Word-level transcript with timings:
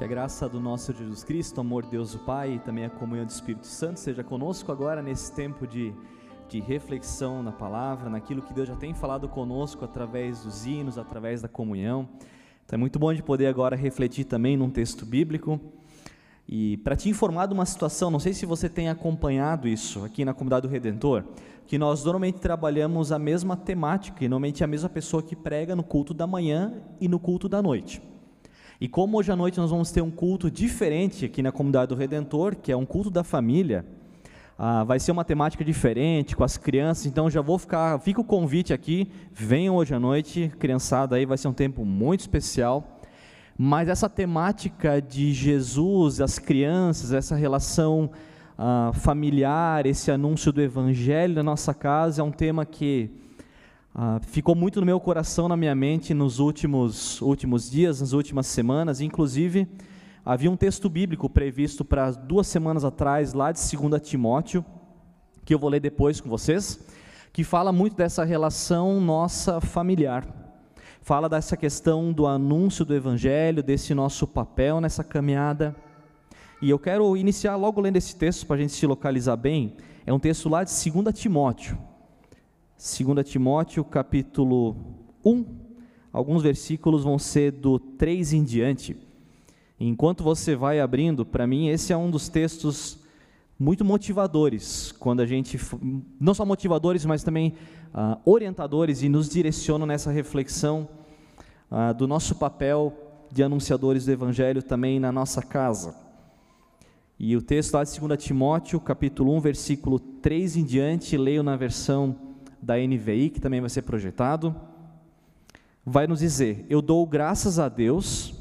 Que 0.00 0.04
a 0.04 0.08
graça 0.08 0.48
do 0.48 0.58
nosso 0.58 0.94
Jesus 0.94 1.22
Cristo, 1.22 1.58
o 1.58 1.60
amor 1.60 1.84
de 1.84 1.90
Deus 1.90 2.14
o 2.14 2.20
Pai 2.20 2.54
e 2.54 2.58
também 2.58 2.86
a 2.86 2.88
comunhão 2.88 3.26
do 3.26 3.28
Espírito 3.28 3.66
Santo 3.66 4.00
seja 4.00 4.24
conosco 4.24 4.72
agora 4.72 5.02
nesse 5.02 5.30
tempo 5.30 5.66
de, 5.66 5.92
de 6.48 6.58
reflexão 6.58 7.42
na 7.42 7.52
palavra, 7.52 8.08
naquilo 8.08 8.40
que 8.40 8.54
Deus 8.54 8.66
já 8.66 8.74
tem 8.74 8.94
falado 8.94 9.28
conosco 9.28 9.84
através 9.84 10.42
dos 10.42 10.64
hinos, 10.64 10.96
através 10.96 11.42
da 11.42 11.48
comunhão. 11.48 12.08
Então 12.64 12.78
é 12.78 12.80
muito 12.80 12.98
bom 12.98 13.12
de 13.12 13.22
poder 13.22 13.46
agora 13.46 13.76
refletir 13.76 14.24
também 14.24 14.56
num 14.56 14.70
texto 14.70 15.04
bíblico. 15.04 15.60
E 16.48 16.78
para 16.78 16.96
te 16.96 17.10
informar 17.10 17.44
de 17.44 17.52
uma 17.52 17.66
situação, 17.66 18.10
não 18.10 18.18
sei 18.18 18.32
se 18.32 18.46
você 18.46 18.70
tem 18.70 18.88
acompanhado 18.88 19.68
isso 19.68 20.02
aqui 20.02 20.24
na 20.24 20.32
comunidade 20.32 20.66
do 20.66 20.72
Redentor, 20.72 21.24
que 21.66 21.76
nós 21.76 22.02
normalmente 22.04 22.38
trabalhamos 22.38 23.12
a 23.12 23.18
mesma 23.18 23.54
temática 23.54 24.24
e 24.24 24.28
normalmente 24.30 24.64
a 24.64 24.66
mesma 24.66 24.88
pessoa 24.88 25.22
que 25.22 25.36
prega 25.36 25.76
no 25.76 25.84
culto 25.84 26.14
da 26.14 26.26
manhã 26.26 26.80
e 26.98 27.06
no 27.06 27.20
culto 27.20 27.50
da 27.50 27.60
noite. 27.60 28.08
E 28.80 28.88
como 28.88 29.18
hoje 29.18 29.30
à 29.30 29.36
noite 29.36 29.58
nós 29.58 29.70
vamos 29.70 29.90
ter 29.90 30.00
um 30.00 30.10
culto 30.10 30.50
diferente 30.50 31.26
aqui 31.26 31.42
na 31.42 31.52
comunidade 31.52 31.90
do 31.90 31.94
Redentor, 31.94 32.56
que 32.56 32.72
é 32.72 32.76
um 32.76 32.86
culto 32.86 33.10
da 33.10 33.22
família, 33.22 33.84
ah, 34.58 34.84
vai 34.84 34.98
ser 34.98 35.12
uma 35.12 35.22
temática 35.22 35.62
diferente 35.62 36.34
com 36.34 36.42
as 36.42 36.56
crianças, 36.56 37.04
então 37.04 37.28
já 37.28 37.42
vou 37.42 37.58
ficar, 37.58 37.98
fica 38.00 38.22
o 38.22 38.24
convite 38.24 38.72
aqui, 38.72 39.10
venham 39.34 39.76
hoje 39.76 39.94
à 39.94 40.00
noite, 40.00 40.50
criançada 40.58 41.16
aí, 41.16 41.26
vai 41.26 41.36
ser 41.36 41.48
um 41.48 41.52
tempo 41.52 41.84
muito 41.84 42.20
especial. 42.20 43.02
Mas 43.54 43.86
essa 43.86 44.08
temática 44.08 44.98
de 44.98 45.30
Jesus, 45.34 46.18
as 46.18 46.38
crianças, 46.38 47.12
essa 47.12 47.36
relação 47.36 48.10
ah, 48.56 48.92
familiar, 48.94 49.84
esse 49.84 50.10
anúncio 50.10 50.50
do 50.50 50.62
Evangelho 50.62 51.34
na 51.34 51.42
nossa 51.42 51.74
casa 51.74 52.22
é 52.22 52.24
um 52.24 52.32
tema 52.32 52.64
que 52.64 53.10
ah, 53.92 54.20
ficou 54.22 54.54
muito 54.54 54.78
no 54.78 54.86
meu 54.86 55.00
coração, 55.00 55.48
na 55.48 55.56
minha 55.56 55.74
mente 55.74 56.14
nos 56.14 56.38
últimos, 56.38 57.20
últimos 57.20 57.68
dias, 57.68 58.00
nas 58.00 58.12
últimas 58.12 58.46
semanas. 58.46 59.00
Inclusive, 59.00 59.68
havia 60.24 60.50
um 60.50 60.56
texto 60.56 60.88
bíblico 60.88 61.28
previsto 61.28 61.84
para 61.84 62.12
duas 62.12 62.46
semanas 62.46 62.84
atrás, 62.84 63.32
lá 63.32 63.50
de 63.50 63.60
2 63.60 64.00
Timóteo, 64.00 64.64
que 65.44 65.52
eu 65.52 65.58
vou 65.58 65.68
ler 65.68 65.80
depois 65.80 66.20
com 66.20 66.28
vocês, 66.28 66.78
que 67.32 67.42
fala 67.42 67.72
muito 67.72 67.96
dessa 67.96 68.22
relação 68.24 69.00
nossa 69.00 69.60
familiar. 69.60 70.24
Fala 71.02 71.28
dessa 71.28 71.56
questão 71.56 72.12
do 72.12 72.26
anúncio 72.26 72.84
do 72.84 72.94
Evangelho, 72.94 73.62
desse 73.62 73.92
nosso 73.92 74.24
papel 74.26 74.80
nessa 74.80 75.02
caminhada. 75.02 75.74
E 76.62 76.70
eu 76.70 76.78
quero 76.78 77.16
iniciar 77.16 77.56
logo 77.56 77.80
lendo 77.80 77.96
esse 77.96 78.14
texto 78.14 78.46
para 78.46 78.56
a 78.56 78.58
gente 78.60 78.72
se 78.72 78.86
localizar 78.86 79.36
bem. 79.36 79.76
É 80.06 80.12
um 80.12 80.20
texto 80.20 80.48
lá 80.48 80.62
de 80.62 80.70
2 80.70 81.12
Timóteo 81.18 81.89
2 82.80 83.30
Timóteo 83.30 83.84
capítulo 83.84 84.74
1, 85.22 85.44
alguns 86.10 86.42
versículos 86.42 87.04
vão 87.04 87.18
ser 87.18 87.52
do 87.52 87.78
3 87.78 88.32
em 88.32 88.42
diante. 88.42 88.96
Enquanto 89.78 90.24
você 90.24 90.56
vai 90.56 90.80
abrindo, 90.80 91.26
para 91.26 91.46
mim 91.46 91.68
esse 91.68 91.92
é 91.92 91.96
um 91.96 92.10
dos 92.10 92.30
textos 92.30 92.98
muito 93.58 93.84
motivadores, 93.84 94.92
quando 94.92 95.20
a 95.20 95.26
gente, 95.26 95.60
não 96.18 96.32
só 96.32 96.46
motivadores, 96.46 97.04
mas 97.04 97.22
também 97.22 97.52
ah, 97.92 98.18
orientadores 98.24 99.02
e 99.02 99.10
nos 99.10 99.28
direcionam 99.28 99.86
nessa 99.86 100.10
reflexão 100.10 100.88
ah, 101.70 101.92
do 101.92 102.08
nosso 102.08 102.36
papel 102.36 102.96
de 103.30 103.42
anunciadores 103.42 104.06
do 104.06 104.12
Evangelho 104.12 104.62
também 104.62 104.98
na 104.98 105.12
nossa 105.12 105.42
casa. 105.42 105.94
E 107.18 107.36
o 107.36 107.42
texto 107.42 107.74
lá 107.74 107.84
de 107.84 108.00
2 108.00 108.24
Timóteo, 108.24 108.80
capítulo 108.80 109.36
1, 109.36 109.40
versículo 109.40 109.98
3 110.00 110.56
em 110.56 110.64
diante, 110.64 111.18
leio 111.18 111.42
na 111.42 111.56
versão 111.56 112.29
da 112.62 112.76
NVI, 112.76 113.30
que 113.30 113.40
também 113.40 113.60
vai 113.60 113.70
ser 113.70 113.82
projetado, 113.82 114.54
vai 115.84 116.06
nos 116.06 116.20
dizer: 116.20 116.64
Eu 116.68 116.82
dou 116.82 117.06
graças 117.06 117.58
a 117.58 117.68
Deus 117.68 118.34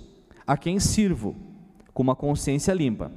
a 0.45 0.57
quem 0.57 0.79
sirvo, 0.79 1.35
com 1.93 2.03
uma 2.03 2.15
consciência 2.15 2.73
limpa. 2.73 3.11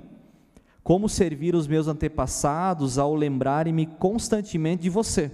Como 0.83 1.09
servir 1.09 1.55
os 1.55 1.67
meus 1.67 1.87
antepassados 1.87 2.99
ao 2.99 3.15
lembrarem-me 3.15 3.87
constantemente 3.87 4.83
de 4.83 4.91
você, 4.91 5.31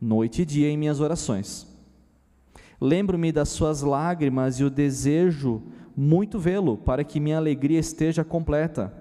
noite 0.00 0.42
e 0.42 0.44
dia 0.44 0.68
em 0.68 0.76
minhas 0.76 1.00
orações. 1.00 1.66
Lembro-me 2.80 3.30
das 3.30 3.50
suas 3.50 3.82
lágrimas 3.82 4.58
e 4.58 4.64
o 4.64 4.70
desejo 4.70 5.62
muito 5.96 6.38
vê-lo, 6.38 6.78
para 6.78 7.04
que 7.04 7.20
minha 7.20 7.36
alegria 7.36 7.78
esteja 7.78 8.24
completa. 8.24 8.92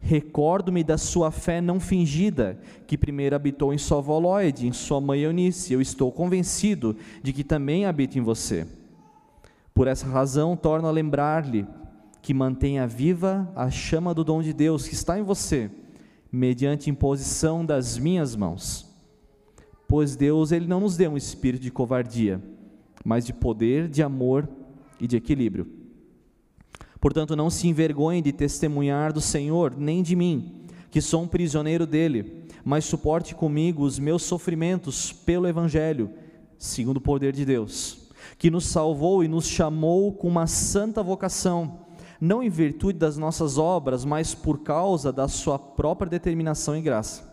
Recordo-me 0.00 0.82
da 0.82 0.96
sua 0.96 1.30
fé 1.30 1.60
não 1.60 1.78
fingida, 1.78 2.58
que 2.86 2.96
primeiro 2.96 3.36
habitou 3.36 3.72
em 3.72 3.78
Sovoloide, 3.78 4.66
em 4.66 4.72
sua 4.72 5.00
mãe 5.00 5.20
Eunice. 5.20 5.74
Eu 5.74 5.80
estou 5.80 6.10
convencido 6.10 6.96
de 7.22 7.32
que 7.34 7.44
também 7.44 7.84
habita 7.84 8.18
em 8.18 8.22
você. 8.22 8.66
Por 9.74 9.86
essa 9.86 10.06
razão, 10.06 10.56
torno 10.56 10.88
a 10.88 10.90
lembrar-lhe 10.90 11.66
que 12.22 12.34
mantenha 12.34 12.86
viva 12.86 13.50
a 13.54 13.70
chama 13.70 14.14
do 14.14 14.24
dom 14.24 14.42
de 14.42 14.52
Deus 14.52 14.88
que 14.88 14.94
está 14.94 15.18
em 15.18 15.22
você, 15.22 15.70
mediante 16.32 16.90
imposição 16.90 17.64
das 17.64 17.98
minhas 17.98 18.34
mãos. 18.34 18.90
Pois 19.86 20.16
Deus 20.16 20.50
ele 20.50 20.66
não 20.66 20.80
nos 20.80 20.96
deu 20.96 21.12
um 21.12 21.16
espírito 21.16 21.62
de 21.62 21.70
covardia, 21.70 22.42
mas 23.04 23.26
de 23.26 23.32
poder, 23.32 23.88
de 23.88 24.02
amor 24.02 24.48
e 24.98 25.06
de 25.06 25.16
equilíbrio. 25.16 25.79
Portanto, 27.00 27.34
não 27.34 27.48
se 27.48 27.66
envergonhe 27.66 28.20
de 28.20 28.30
testemunhar 28.30 29.12
do 29.12 29.20
Senhor, 29.20 29.74
nem 29.76 30.02
de 30.02 30.14
mim, 30.14 30.66
que 30.90 31.00
sou 31.00 31.22
um 31.22 31.28
prisioneiro 31.28 31.86
dele, 31.86 32.44
mas 32.62 32.84
suporte 32.84 33.34
comigo 33.34 33.84
os 33.84 33.98
meus 33.98 34.22
sofrimentos 34.22 35.10
pelo 35.10 35.48
Evangelho, 35.48 36.10
segundo 36.58 36.98
o 36.98 37.00
poder 37.00 37.32
de 37.32 37.44
Deus, 37.46 38.10
que 38.36 38.50
nos 38.50 38.66
salvou 38.66 39.24
e 39.24 39.28
nos 39.28 39.46
chamou 39.46 40.12
com 40.12 40.28
uma 40.28 40.46
santa 40.46 41.02
vocação, 41.02 41.86
não 42.20 42.42
em 42.42 42.50
virtude 42.50 42.98
das 42.98 43.16
nossas 43.16 43.56
obras, 43.56 44.04
mas 44.04 44.34
por 44.34 44.58
causa 44.58 45.10
da 45.10 45.26
sua 45.26 45.58
própria 45.58 46.10
determinação 46.10 46.76
e 46.76 46.82
graça. 46.82 47.30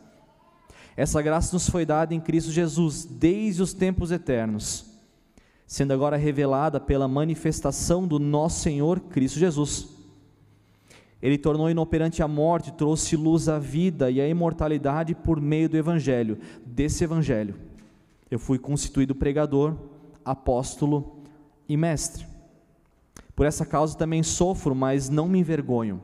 Essa 0.96 1.22
graça 1.22 1.54
nos 1.54 1.70
foi 1.70 1.86
dada 1.86 2.16
em 2.16 2.22
Cristo 2.22 2.52
Jesus 2.52 3.04
desde 3.04 3.62
os 3.62 3.74
tempos 3.74 4.12
eternos 4.12 4.97
sendo 5.68 5.92
agora 5.92 6.16
revelada 6.16 6.80
pela 6.80 7.10
manifestação 7.10 8.08
do 8.08 8.18
nosso 8.18 8.62
Senhor 8.62 9.02
Cristo 9.02 9.38
Jesus. 9.38 9.90
Ele 11.22 11.38
tornou 11.38 11.70
inoperante 11.70 12.24
a 12.24 12.28
morte, 12.28 12.72
trouxe 12.72 13.18
luz 13.18 13.50
à 13.50 13.60
vida 13.60 14.10
e 14.10 14.22
à 14.22 14.28
imortalidade 14.28 15.14
por 15.14 15.42
meio 15.42 15.68
do 15.68 15.76
Evangelho. 15.76 16.38
Desse 16.66 17.04
Evangelho, 17.04 17.56
eu 18.32 18.40
fui 18.40 18.58
constituído 18.58 19.14
pregador, 19.14 19.76
apóstolo 20.24 21.18
e 21.68 21.76
mestre. 21.76 22.26
Por 23.36 23.46
essa 23.46 23.66
causa 23.66 23.98
também 23.98 24.24
sofro, 24.24 24.74
mas 24.74 25.10
não 25.10 25.28
me 25.28 25.40
envergonho, 25.40 26.02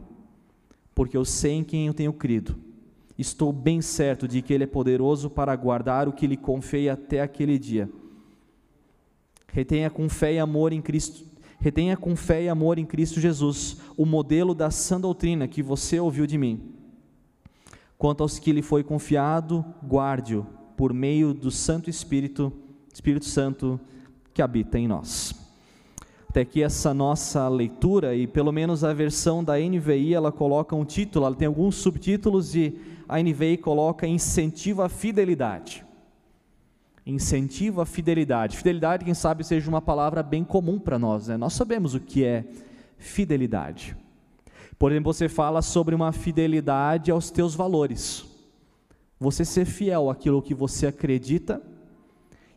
porque 0.93 1.15
eu 1.15 1.23
sei 1.23 1.53
em 1.53 1.63
quem 1.63 1.87
eu 1.87 1.93
tenho 1.93 2.11
crido. 2.11 2.55
Estou 3.17 3.53
bem 3.53 3.81
certo 3.81 4.27
de 4.27 4.41
que 4.41 4.53
Ele 4.53 4.65
é 4.65 4.67
poderoso 4.67 5.29
para 5.29 5.55
guardar 5.55 6.09
o 6.09 6.13
que 6.13 6.27
lhe 6.27 6.35
confei 6.35 6.89
até 6.89 7.21
aquele 7.21 7.57
dia. 7.57 7.89
Retenha 9.53 9.87
com 9.87 10.09
fé 10.09 10.33
e 10.33 10.39
amor 10.39 10.73
em 10.73 10.81
Cristo. 10.81 11.23
Retenha 11.59 11.95
com 11.95 12.15
fé 12.15 12.41
e 12.41 12.49
amor 12.49 12.79
em 12.79 12.85
Cristo 12.85 13.21
Jesus, 13.21 13.77
o 13.95 14.03
modelo 14.03 14.55
da 14.55 14.71
sã 14.71 14.99
doutrina 14.99 15.47
que 15.47 15.61
você 15.61 15.99
ouviu 15.99 16.25
de 16.25 16.39
mim. 16.39 16.73
Quanto 17.95 18.23
aos 18.23 18.39
que 18.39 18.51
lhe 18.51 18.63
foi 18.63 18.83
confiado, 18.83 19.63
guarde-o 19.87 20.43
por 20.75 20.91
meio 20.91 21.35
do 21.35 21.51
Santo 21.51 21.87
Espírito, 21.87 22.51
Espírito 22.91 23.25
Santo 23.25 23.79
que 24.33 24.41
habita 24.41 24.79
em 24.79 24.87
nós. 24.87 25.35
Até 26.27 26.41
aqui 26.41 26.63
essa 26.63 26.91
nossa 26.91 27.47
leitura 27.47 28.15
e 28.15 28.25
pelo 28.25 28.51
menos 28.51 28.83
a 28.83 28.91
versão 28.91 29.43
da 29.43 29.59
NVI 29.59 30.15
ela 30.15 30.31
coloca 30.31 30.75
um 30.75 30.83
título, 30.83 31.27
ela 31.27 31.35
tem 31.35 31.47
alguns 31.47 31.75
subtítulos 31.75 32.55
e 32.55 32.75
a 33.07 33.21
NVI 33.21 33.57
coloca 33.57 34.07
incentiva 34.07 34.87
a 34.87 34.89
fidelidade 34.89 35.85
incentiva 37.05 37.83
a 37.83 37.85
fidelidade. 37.85 38.57
Fidelidade, 38.57 39.05
quem 39.05 39.13
sabe, 39.13 39.43
seja 39.43 39.69
uma 39.69 39.81
palavra 39.81 40.23
bem 40.23 40.43
comum 40.43 40.79
para 40.79 40.97
nós, 40.97 41.27
né? 41.27 41.37
Nós 41.37 41.53
sabemos 41.53 41.93
o 41.93 41.99
que 41.99 42.23
é 42.23 42.45
fidelidade. 42.97 43.95
Por 44.79 44.91
exemplo, 44.91 45.13
você 45.13 45.27
fala 45.27 45.61
sobre 45.61 45.93
uma 45.93 46.11
fidelidade 46.11 47.11
aos 47.11 47.29
teus 47.29 47.55
valores. 47.55 48.25
Você 49.19 49.45
ser 49.45 49.65
fiel 49.65 50.09
àquilo 50.09 50.41
que 50.41 50.53
você 50.53 50.87
acredita 50.87 51.61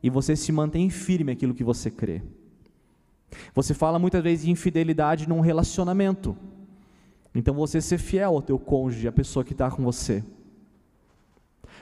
e 0.03 0.11
você 0.11 0.35
se 0.37 0.51
mantém 0.53 0.89
firme 0.91 1.33
àquilo 1.33 1.55
que 1.55 1.65
você 1.65 1.91
crê. 1.91 2.23
Você 3.55 3.75
fala 3.75 3.99
muitas 3.99 4.23
vezes 4.23 4.45
de 4.45 4.51
infidelidade 4.51 5.29
num 5.29 5.41
relacionamento. 5.41 6.37
Então 7.35 7.55
você 7.55 7.81
ser 7.81 7.99
fiel 7.99 8.35
ao 8.35 8.43
teu 8.43 8.59
cônjuge, 8.59 9.09
à 9.09 9.13
pessoa 9.13 9.45
que 9.45 9.53
está 9.53 9.71
com 9.71 9.83
você. 9.83 10.25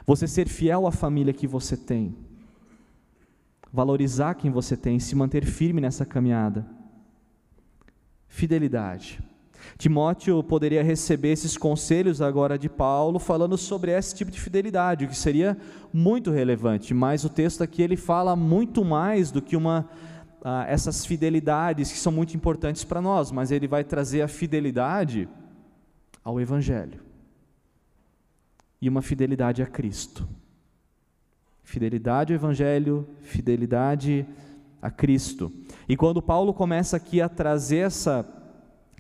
Você 0.07 0.27
ser 0.27 0.49
fiel 0.49 0.87
à 0.87 0.93
família 0.93 1.33
que 1.33 1.47
você 1.47 1.77
tem 1.77 2.15
valorizar 3.75 4.35
quem 4.35 4.53
você 4.53 4.77
tem, 4.77 5.01
se 5.01 5.17
manter 5.17 5.45
firme 5.45 5.81
nessa 5.81 6.07
caminhada. 6.07 6.65
Fidelidade. 8.29 9.21
Timóteo 9.77 10.45
poderia 10.45 10.81
receber 10.81 11.33
esses 11.33 11.57
conselhos 11.57 12.23
agora 12.23 12.57
de 12.57 12.69
Paulo, 12.69 13.19
falando 13.19 13.59
sobre 13.59 13.91
esse 13.91 14.15
tipo 14.15 14.31
de 14.31 14.41
fidelidade, 14.41 15.05
o 15.05 15.09
que 15.09 15.17
seria 15.17 15.59
muito 15.93 16.31
relevante, 16.31 16.95
mas 16.95 17.25
o 17.25 17.29
texto 17.29 17.63
aqui 17.63 17.83
ele 17.83 17.97
fala 17.97 18.37
muito 18.37 18.85
mais 18.85 19.33
do 19.33 19.43
que 19.43 19.57
uma 19.57 19.89
ah, 20.45 20.65
essas 20.69 21.05
fidelidades 21.05 21.91
que 21.91 21.99
são 21.99 22.13
muito 22.13 22.37
importantes 22.37 22.85
para 22.85 23.03
nós, 23.03 23.33
mas 23.33 23.51
ele 23.51 23.67
vai 23.67 23.83
trazer 23.83 24.23
a 24.23 24.29
fidelidade 24.29 25.29
ao 26.23 26.41
Evangelho 26.41 27.01
e 28.81 28.89
uma 28.89 29.03
fidelidade 29.03 29.63
a 29.63 29.67
Cristo. 29.67 30.29
Fidelidade 31.65 32.33
ao 32.33 32.37
Evangelho, 32.37 33.09
fidelidade 33.23 34.25
a 34.81 34.91
Cristo. 34.91 35.51
E 35.89 35.97
quando 35.97 36.23
Paulo 36.23 36.53
começa 36.53 36.97
aqui 36.97 37.21
a 37.21 37.29
trazer 37.29 37.79
essa 37.79 38.25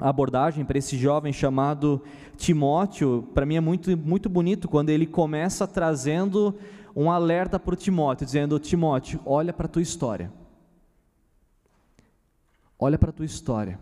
abordagem 0.01 0.65
para 0.65 0.79
esse 0.79 0.97
jovem 0.97 1.33
chamado 1.33 2.03
Timóteo, 2.37 3.29
para 3.35 3.47
mim 3.47 3.57
é 3.57 3.61
muito, 3.61 3.97
muito 3.97 4.29
bonito 4.29 4.67
quando 4.67 4.89
ele 4.89 5.07
começa 5.07 5.69
trazendo 5.69 6.59
um 6.97 7.11
alerta 7.11 7.61
para 7.61 7.75
o 7.75 7.77
Timóteo, 7.77 8.25
dizendo: 8.25 8.59
Timóteo, 8.59 9.21
olha 9.27 9.53
para 9.53 9.67
a 9.67 9.69
tua 9.69 9.83
história. 9.83 10.33
Olha 12.79 12.99
para 12.99 13.11
a 13.11 13.13
tua 13.13 13.27
história. 13.27 13.79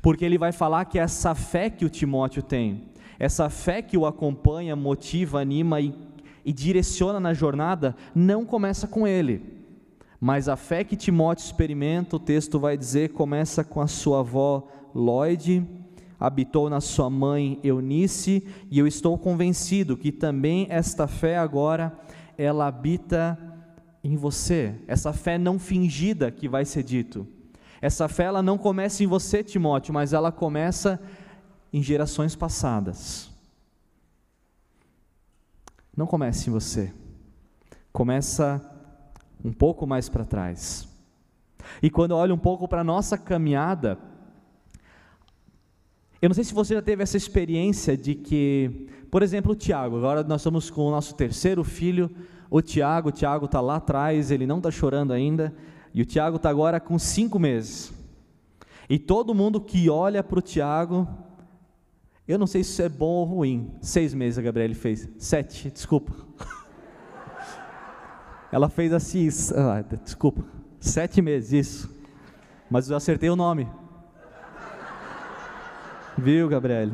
Porque 0.00 0.24
ele 0.24 0.38
vai 0.38 0.52
falar 0.52 0.84
que 0.86 0.98
essa 0.98 1.34
fé 1.34 1.68
que 1.68 1.84
o 1.84 1.90
Timóteo 1.90 2.42
tem, 2.42 2.92
essa 3.18 3.50
fé 3.50 3.82
que 3.82 3.98
o 3.98 4.06
acompanha, 4.06 4.74
motiva, 4.74 5.40
anima 5.40 5.80
e, 5.80 5.92
e 6.44 6.52
direciona 6.52 7.18
na 7.18 7.32
jornada, 7.32 7.96
não 8.14 8.44
começa 8.44 8.86
com 8.86 9.06
ele. 9.06 9.42
Mas 10.20 10.48
a 10.48 10.56
fé 10.56 10.84
que 10.84 10.96
Timóteo 10.96 11.44
experimenta, 11.44 12.16
o 12.16 12.20
texto 12.20 12.58
vai 12.58 12.76
dizer, 12.76 13.10
começa 13.10 13.62
com 13.62 13.80
a 13.80 13.86
sua 13.86 14.20
avó 14.20 14.66
Lloyd, 14.94 15.66
habitou 16.18 16.70
na 16.70 16.80
sua 16.80 17.10
mãe 17.10 17.58
Eunice, 17.62 18.46
e 18.70 18.78
eu 18.78 18.86
estou 18.86 19.18
convencido 19.18 19.96
que 19.96 20.10
também 20.10 20.66
esta 20.70 21.06
fé 21.06 21.36
agora 21.36 21.92
ela 22.38 22.66
habita 22.66 23.38
em 24.02 24.16
você. 24.16 24.74
Essa 24.86 25.12
fé 25.12 25.36
não 25.36 25.58
fingida 25.58 26.30
que 26.30 26.48
vai 26.48 26.64
ser 26.64 26.82
dito. 26.82 27.26
Essa 27.80 28.08
fé 28.08 28.24
ela 28.24 28.42
não 28.42 28.56
começa 28.56 29.02
em 29.02 29.06
você, 29.06 29.42
Timóteo, 29.42 29.92
mas 29.92 30.12
ela 30.12 30.32
começa 30.32 31.00
em 31.72 31.82
gerações 31.82 32.34
passadas. 32.34 33.33
Não 35.96 36.06
começa 36.06 36.48
em 36.48 36.52
você. 36.52 36.92
Começa 37.92 38.60
um 39.44 39.52
pouco 39.52 39.86
mais 39.86 40.08
para 40.08 40.24
trás. 40.24 40.88
E 41.82 41.90
quando 41.90 42.12
eu 42.12 42.16
olho 42.16 42.34
um 42.34 42.38
pouco 42.38 42.66
para 42.66 42.80
a 42.80 42.84
nossa 42.84 43.16
caminhada, 43.16 43.98
eu 46.20 46.28
não 46.28 46.34
sei 46.34 46.44
se 46.44 46.54
você 46.54 46.74
já 46.74 46.82
teve 46.82 47.02
essa 47.02 47.16
experiência 47.16 47.96
de 47.96 48.14
que, 48.14 48.88
por 49.10 49.22
exemplo, 49.22 49.52
o 49.52 49.54
Tiago, 49.54 49.96
agora 49.96 50.22
nós 50.24 50.40
estamos 50.40 50.70
com 50.70 50.82
o 50.82 50.90
nosso 50.90 51.14
terceiro 51.14 51.62
filho, 51.62 52.10
o 52.50 52.62
Tiago, 52.62 53.10
o 53.10 53.12
Tiago 53.12 53.44
está 53.44 53.60
lá 53.60 53.76
atrás, 53.76 54.30
ele 54.30 54.46
não 54.46 54.58
está 54.58 54.70
chorando 54.70 55.12
ainda, 55.12 55.54
e 55.92 56.02
o 56.02 56.06
Tiago 56.06 56.36
está 56.36 56.48
agora 56.48 56.80
com 56.80 56.98
cinco 56.98 57.38
meses. 57.38 57.92
E 58.88 58.98
todo 58.98 59.34
mundo 59.34 59.60
que 59.60 59.88
olha 59.88 60.22
para 60.22 60.38
o 60.38 60.42
Tiago, 60.42 61.08
eu 62.26 62.38
não 62.38 62.46
sei 62.46 62.64
se 62.64 62.70
isso 62.70 62.82
é 62.82 62.88
bom 62.88 63.06
ou 63.06 63.24
ruim. 63.24 63.70
Seis 63.82 64.14
meses 64.14 64.38
a 64.38 64.42
Gabriele 64.42 64.74
fez. 64.74 65.08
Sete, 65.18 65.70
desculpa. 65.70 66.14
Ela 68.50 68.70
fez 68.70 68.92
assim, 68.92 69.28
ah, 69.54 69.82
desculpa. 70.02 70.42
Sete 70.80 71.20
meses, 71.20 71.52
isso. 71.52 71.94
Mas 72.70 72.88
eu 72.88 72.96
acertei 72.96 73.28
o 73.28 73.36
nome. 73.36 73.68
Viu, 76.16 76.48
Gabriele? 76.48 76.92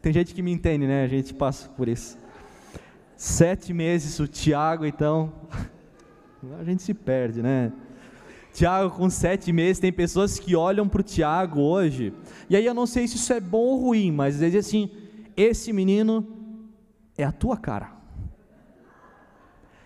Tem 0.00 0.12
gente 0.12 0.34
que 0.34 0.42
me 0.42 0.52
entende, 0.52 0.86
né? 0.86 1.04
A 1.04 1.08
gente 1.08 1.34
passa 1.34 1.68
por 1.70 1.88
isso. 1.88 2.16
Sete 3.16 3.72
meses 3.72 4.18
o 4.18 4.26
Tiago, 4.26 4.84
então, 4.84 5.32
a 6.58 6.64
gente 6.64 6.82
se 6.82 6.94
perde, 6.94 7.42
né? 7.42 7.72
Tiago 8.54 8.96
com 8.96 9.10
sete 9.10 9.52
meses, 9.52 9.80
tem 9.80 9.92
pessoas 9.92 10.38
que 10.38 10.54
olham 10.54 10.88
para 10.88 11.00
o 11.00 11.04
Tiago 11.04 11.60
hoje, 11.60 12.12
e 12.48 12.54
aí 12.54 12.64
eu 12.64 12.72
não 12.72 12.86
sei 12.86 13.08
se 13.08 13.16
isso 13.16 13.32
é 13.32 13.40
bom 13.40 13.58
ou 13.58 13.80
ruim, 13.80 14.12
mas 14.12 14.38
dizem 14.38 14.60
assim: 14.60 14.90
esse 15.36 15.72
menino 15.72 16.24
é 17.18 17.24
a 17.24 17.32
tua 17.32 17.56
cara. 17.56 17.90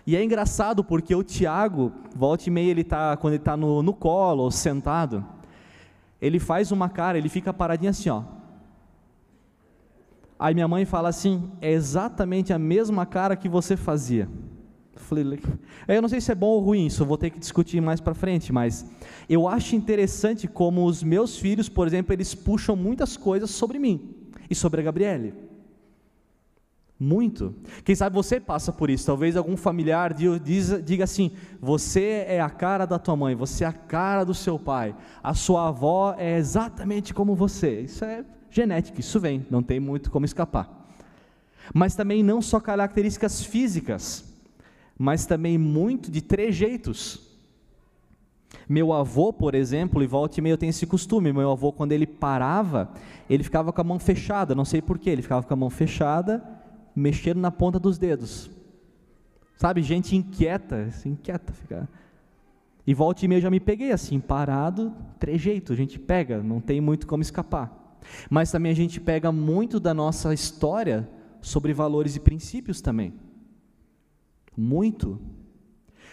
E 0.05 0.15
é 0.15 0.23
engraçado 0.23 0.83
porque 0.83 1.15
o 1.15 1.23
Tiago, 1.23 1.91
volta 2.15 2.47
e 2.47 2.51
meia, 2.51 2.69
ele 2.69 2.83
tá, 2.83 3.17
quando 3.17 3.33
ele 3.33 3.41
está 3.41 3.57
no, 3.57 3.81
no 3.81 3.93
colo 3.93 4.43
ou 4.43 4.51
sentado, 4.51 5.25
ele 6.21 6.37
faz 6.39 6.71
uma 6.71 6.89
cara, 6.89 7.17
ele 7.17 7.27
fica 7.27 7.51
paradinho 7.51 7.89
assim, 7.89 8.09
ó. 8.09 8.21
Aí 10.37 10.53
minha 10.53 10.67
mãe 10.67 10.85
fala 10.85 11.09
assim: 11.09 11.51
é 11.59 11.71
exatamente 11.71 12.53
a 12.53 12.59
mesma 12.59 13.03
cara 13.03 13.35
que 13.35 13.49
você 13.49 13.75
fazia. 13.75 14.29
Eu 15.87 16.01
não 16.01 16.09
sei 16.09 16.21
se 16.21 16.31
é 16.31 16.35
bom 16.35 16.47
ou 16.47 16.61
ruim, 16.61 16.85
isso 16.85 17.05
vou 17.05 17.17
ter 17.17 17.29
que 17.29 17.39
discutir 17.39 17.81
mais 17.81 17.99
para 17.99 18.13
frente, 18.13 18.53
mas 18.53 18.85
eu 19.27 19.47
acho 19.47 19.75
interessante 19.75 20.47
como 20.47 20.85
os 20.85 21.01
meus 21.01 21.37
filhos, 21.37 21.67
por 21.69 21.87
exemplo, 21.87 22.13
eles 22.13 22.35
puxam 22.35 22.75
muitas 22.75 23.17
coisas 23.17 23.49
sobre 23.49 23.79
mim 23.79 24.15
e 24.49 24.55
sobre 24.55 24.81
a 24.81 24.83
Gabriele. 24.83 25.33
Muito. 27.01 27.55
Quem 27.85 27.95
sabe 27.95 28.13
você 28.13 28.41
passa 28.41 28.73
por 28.73 28.89
isso. 28.89 29.05
Talvez 29.05 29.37
algum 29.37 29.55
familiar 29.55 30.13
diga 30.13 31.05
assim: 31.05 31.31
você 31.61 32.25
é 32.27 32.41
a 32.41 32.49
cara 32.49 32.85
da 32.85 32.99
tua 32.99 33.15
mãe, 33.15 33.35
você 33.35 33.63
é 33.63 33.67
a 33.67 33.71
cara 33.71 34.25
do 34.25 34.33
seu 34.33 34.59
pai, 34.59 34.93
a 35.23 35.33
sua 35.33 35.69
avó 35.69 36.13
é 36.17 36.37
exatamente 36.37 37.13
como 37.13 37.35
você. 37.35 37.81
Isso 37.81 38.03
é 38.03 38.25
genética, 38.51 38.99
isso 38.99 39.17
vem, 39.17 39.45
não 39.49 39.63
tem 39.63 39.79
muito 39.79 40.11
como 40.11 40.25
escapar. 40.25 40.91
Mas 41.73 41.95
também 41.95 42.21
não 42.21 42.41
só 42.41 42.59
características 42.59 43.43
físicas, 43.45 44.28
mas 44.99 45.25
também 45.25 45.57
muito 45.57 46.11
de 46.11 46.21
trejeitos. 46.21 47.25
Meu 48.67 48.91
avô, 48.91 49.31
por 49.31 49.55
exemplo, 49.55 50.03
e 50.03 50.07
volta 50.07 50.39
e 50.39 50.43
meio 50.43 50.53
eu 50.53 50.57
tenho 50.57 50.71
esse 50.71 50.85
costume, 50.85 51.31
meu 51.31 51.49
avô 51.49 51.71
quando 51.71 51.93
ele 51.93 52.05
parava, 52.05 52.91
ele 53.29 53.43
ficava 53.43 53.71
com 53.71 53.79
a 53.79 53.83
mão 53.83 53.97
fechada, 53.97 54.53
não 54.53 54.65
sei 54.65 54.81
porquê, 54.81 55.09
ele 55.09 55.21
ficava 55.21 55.47
com 55.47 55.53
a 55.53 55.57
mão 55.57 55.69
fechada, 55.69 56.43
mexendo 56.93 57.39
na 57.39 57.49
ponta 57.49 57.79
dos 57.79 57.97
dedos. 57.97 58.51
Sabe, 59.55 59.81
gente 59.81 60.17
inquieta, 60.17 60.83
assim, 60.89 61.11
inquieta 61.11 61.53
fica. 61.53 61.87
E 62.85 62.93
volta 62.93 63.23
e 63.23 63.27
meia 63.27 63.37
eu 63.37 63.43
já 63.43 63.49
me 63.49 63.59
peguei 63.59 63.93
assim, 63.93 64.19
parado, 64.19 64.93
trejeito, 65.17 65.71
a 65.71 65.75
gente 65.75 65.97
pega, 65.97 66.43
não 66.43 66.59
tem 66.59 66.81
muito 66.81 67.07
como 67.07 67.21
escapar. 67.21 67.97
Mas 68.29 68.51
também 68.51 68.71
a 68.71 68.75
gente 68.75 68.99
pega 68.99 69.31
muito 69.31 69.79
da 69.79 69.93
nossa 69.93 70.33
história 70.33 71.07
sobre 71.41 71.71
valores 71.71 72.15
e 72.15 72.19
princípios 72.19 72.81
também. 72.81 73.13
Muito. 74.59 75.17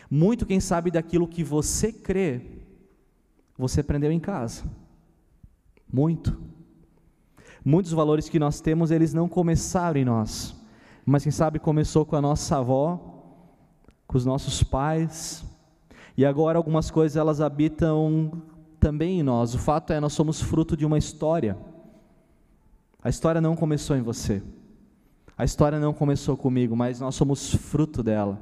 Muito, 0.09 0.47
quem 0.47 0.61
sabe, 0.61 0.89
daquilo 0.89 1.27
que 1.27 1.43
você 1.43 1.93
crê, 1.93 2.43
você 3.59 3.81
aprendeu 3.81 4.13
em 4.13 4.21
casa. 4.21 4.63
Muito. 5.93 6.41
Muitos 7.65 7.91
valores 7.91 8.29
que 8.29 8.39
nós 8.39 8.61
temos, 8.61 8.93
eles 8.93 9.13
não 9.13 9.29
começaram 9.29 10.01
em 10.01 10.05
nós, 10.05 10.55
mas 11.05 11.25
quem 11.25 11.33
sabe 11.33 11.59
começou 11.59 12.07
com 12.07 12.15
a 12.15 12.23
nossa 12.23 12.59
avó, 12.59 13.35
com 14.07 14.17
os 14.17 14.25
nossos 14.25 14.63
pais, 14.63 15.45
e 16.17 16.25
agora 16.25 16.57
algumas 16.57 16.89
coisas 16.89 17.17
elas 17.17 17.41
habitam 17.41 18.41
também 18.79 19.19
em 19.19 19.23
nós. 19.25 19.57
O 19.57 19.59
fato 19.59 19.93
é, 19.93 19.99
nós 19.99 20.13
somos 20.13 20.41
fruto 20.41 20.77
de 20.77 20.87
uma 20.87 20.99
história. 20.99 21.59
A 23.03 23.09
história 23.09 23.41
não 23.41 23.57
começou 23.57 23.97
em 23.97 24.03
você. 24.03 24.41
A 25.37 25.45
história 25.45 25.79
não 25.79 25.93
começou 25.93 26.37
comigo, 26.37 26.75
mas 26.75 26.99
nós 26.99 27.15
somos 27.15 27.55
fruto 27.55 28.03
dela. 28.03 28.41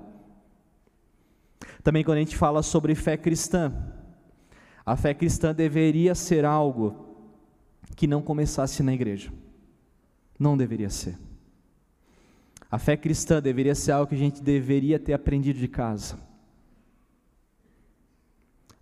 Também 1.83 2.05
quando 2.05 2.19
a 2.19 2.21
gente 2.21 2.37
fala 2.37 2.63
sobre 2.63 2.95
fé 2.95 3.17
cristã, 3.17 3.73
a 4.87 4.97
fé 4.97 5.13
cristã 5.13 5.55
deveria 5.55 6.15
ser 6.15 6.45
algo 6.45 7.17
que 7.97 8.07
não 8.07 8.23
começasse 8.23 8.83
na 8.83 8.93
igreja. 8.93 9.33
Não 10.39 10.57
deveria 10.57 10.91
ser. 10.91 11.19
A 12.71 12.79
fé 12.79 12.97
cristã 12.97 13.41
deveria 13.41 13.75
ser 13.75 13.93
algo 13.93 14.09
que 14.09 14.15
a 14.15 14.19
gente 14.19 14.43
deveria 14.43 14.99
ter 14.99 15.13
aprendido 15.13 15.59
de 15.59 15.69
casa. 15.69 16.19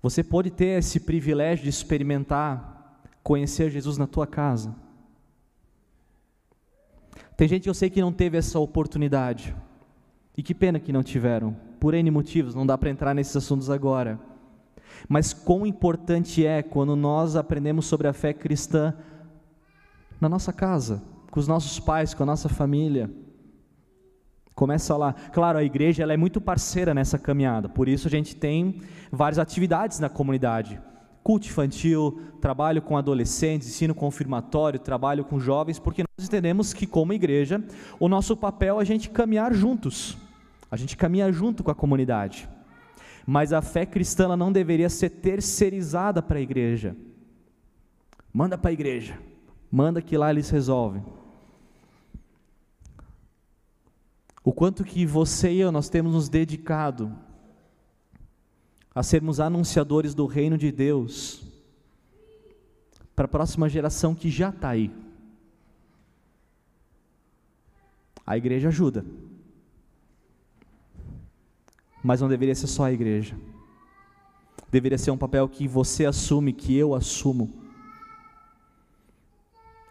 Você 0.02 0.23
pode 0.25 0.50
ter 0.50 0.78
esse 0.78 0.99
privilégio 0.99 1.64
de 1.64 1.71
experimentar, 1.71 3.00
conhecer 3.23 3.71
Jesus 3.71 3.97
na 3.97 4.07
tua 4.07 4.26
casa. 4.26 4.75
Tem 7.43 7.49
gente 7.49 7.65
que 7.65 7.69
eu 7.69 7.75
sei 7.75 7.91
que 7.91 8.01
não 8.01 8.13
teve 8.13 8.39
essa 8.39 8.61
oportunidade. 8.61 9.53
E 10.37 10.45
que 10.45 10.55
pena 10.55 10.79
que 10.79 10.93
não 10.93 11.03
tiveram, 11.03 11.57
por 11.81 11.93
N 11.93 12.09
motivos, 12.09 12.55
não 12.55 12.65
dá 12.65 12.79
para 12.79 12.89
entrar 12.89 13.15
nesses 13.15 13.37
assuntos 13.37 13.69
agora. 13.69 14.17
Mas 15.09 15.33
quão 15.33 15.67
importante 15.67 16.47
é 16.47 16.63
quando 16.63 16.95
nós 16.95 17.35
aprendemos 17.35 17.87
sobre 17.87 18.07
a 18.07 18.13
fé 18.13 18.33
cristã 18.33 18.95
na 20.21 20.29
nossa 20.29 20.53
casa, 20.53 21.03
com 21.33 21.41
os 21.41 21.49
nossos 21.49 21.81
pais, 21.81 22.15
com 22.15 22.23
a 22.23 22.27
nossa 22.27 22.49
família. 22.49 23.11
Começa 24.55 24.97
lá. 24.97 25.13
Claro, 25.13 25.59
a 25.59 25.65
igreja 25.65 26.05
ela 26.05 26.13
é 26.13 26.17
muito 26.17 26.41
parceira 26.41 26.95
nessa 26.95 27.19
caminhada, 27.19 27.69
por 27.69 27.89
isso 27.89 28.07
a 28.07 28.11
gente 28.13 28.37
tem 28.37 28.83
várias 29.11 29.41
atividades 29.41 29.99
na 29.99 30.09
comunidade 30.09 30.81
culto 31.23 31.47
infantil, 31.47 32.21
trabalho 32.41 32.83
com 32.83 32.97
adolescentes, 32.97 33.69
ensino 33.69 33.95
confirmatório, 33.95 34.79
trabalho 34.79 35.25
com 35.25 35.38
jovens, 35.38 35.79
porque 35.79 36.02
nós 36.02 36.26
entendemos 36.26 36.73
que, 36.73 36.87
como 36.87 37.12
igreja, 37.12 37.62
o 38.00 38.09
nosso 38.09 38.37
papel 38.37 38.79
é 38.79 38.83
a 38.83 38.85
gente 38.85 39.11
caminhar 39.11 39.55
juntos, 39.55 40.17
a 40.71 40.76
gente 40.76 40.97
caminha 40.97 41.31
junto 41.33 41.62
com 41.62 41.71
a 41.71 41.75
comunidade. 41.75 42.49
Mas 43.25 43.52
a 43.52 43.62
fé 43.62 43.87
cristã 43.87 44.37
não 44.37 44.50
deveria 44.50 44.88
ser 44.88 45.11
terceirizada 45.11 46.21
para 46.21 46.38
a 46.38 46.43
igreja. 46.43 46.97
Manda 48.33 48.59
para 48.59 48.71
a 48.71 48.73
igreja, 48.73 49.17
manda 49.71 50.02
que 50.02 50.17
lá 50.17 50.31
eles 50.31 50.50
resolvem. 50.50 51.05
O 54.43 54.52
quanto 54.52 54.83
que 54.83 55.07
você 55.07 55.52
e 55.52 55.61
eu 55.61 55.71
nós 55.71 55.88
temos 55.88 56.14
nos 56.14 56.29
dedicado 56.29 57.14
a 58.95 59.03
sermos 59.03 59.41
anunciadores 59.41 60.15
do 60.15 60.27
reino 60.27 60.59
de 60.59 60.71
Deus 60.71 61.43
para 63.15 63.25
a 63.25 63.29
próxima 63.29 63.69
geração 63.69 64.15
que 64.15 64.31
já 64.31 64.51
está 64.51 64.71
aí. 64.71 64.91
A 68.27 68.37
igreja 68.37 68.69
ajuda, 68.69 69.05
mas 72.03 72.21
não 72.21 72.29
deveria 72.29 72.55
ser 72.55 72.67
só 72.67 72.85
a 72.85 72.93
igreja. 72.93 73.37
Deveria 74.71 74.97
ser 74.97 75.11
um 75.11 75.19
papel 75.19 75.49
que 75.49 75.67
você 75.67 76.07
assume, 76.07 76.53
que 76.53 76.77
eu 76.77 76.95
assumo. 76.95 77.51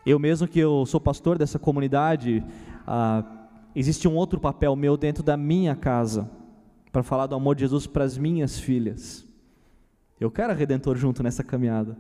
Eu 0.06 0.18
mesmo 0.18 0.48
que 0.48 0.60
eu 0.60 0.86
sou 0.86 1.00
pastor 1.00 1.38
dessa 1.38 1.60
comunidade, 1.60 2.44
ah, 2.88 3.24
existe 3.76 4.08
um 4.08 4.16
outro 4.16 4.40
papel 4.40 4.76
meu 4.76 4.98
dentro 4.98 5.22
da 5.22 5.38
minha 5.38 5.76
casa 5.76 6.41
para 6.92 7.04
falar 7.04 7.28
do 7.28 7.36
amor 7.36 7.56
de 7.56 7.62
Jesus 7.62 7.88
para 7.88 8.04
as 8.04 8.18
minhas 8.18 8.60
filhas. 8.60 9.26
Eu 10.20 10.30
quero 10.30 10.54
Redentor 10.54 10.98
junto 10.98 11.24
nessa 11.24 11.44
caminhada. 11.44 11.98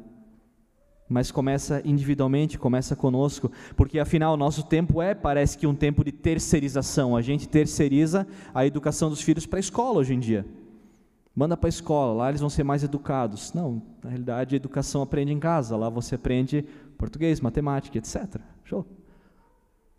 Mas 1.09 1.29
começa 1.29 1.81
individualmente, 1.83 2.57
começa 2.57 2.95
conosco, 2.95 3.51
porque 3.75 3.99
afinal 3.99 4.37
nosso 4.37 4.63
tempo 4.63 5.01
é, 5.01 5.13
parece 5.13 5.57
que 5.57 5.67
um 5.67 5.75
tempo 5.75 6.05
de 6.05 6.11
terceirização. 6.11 7.17
A 7.17 7.21
gente 7.21 7.49
terceiriza 7.49 8.25
a 8.53 8.65
educação 8.65 9.09
dos 9.09 9.21
filhos 9.21 9.45
para 9.45 9.59
a 9.59 9.59
escola 9.59 9.99
hoje 9.99 10.13
em 10.13 10.19
dia. 10.19 10.45
Manda 11.35 11.57
para 11.57 11.67
a 11.67 11.69
escola, 11.69 12.13
lá 12.13 12.29
eles 12.29 12.39
vão 12.39 12.49
ser 12.49 12.63
mais 12.63 12.83
educados. 12.83 13.53
Não, 13.53 13.81
na 14.03 14.09
realidade 14.09 14.55
a 14.55 14.57
educação 14.57 15.01
aprende 15.01 15.33
em 15.33 15.39
casa, 15.39 15.75
lá 15.75 15.89
você 15.89 16.15
aprende 16.15 16.65
português, 16.97 17.41
matemática, 17.41 17.97
etc. 17.97 18.39
Show. 18.63 18.85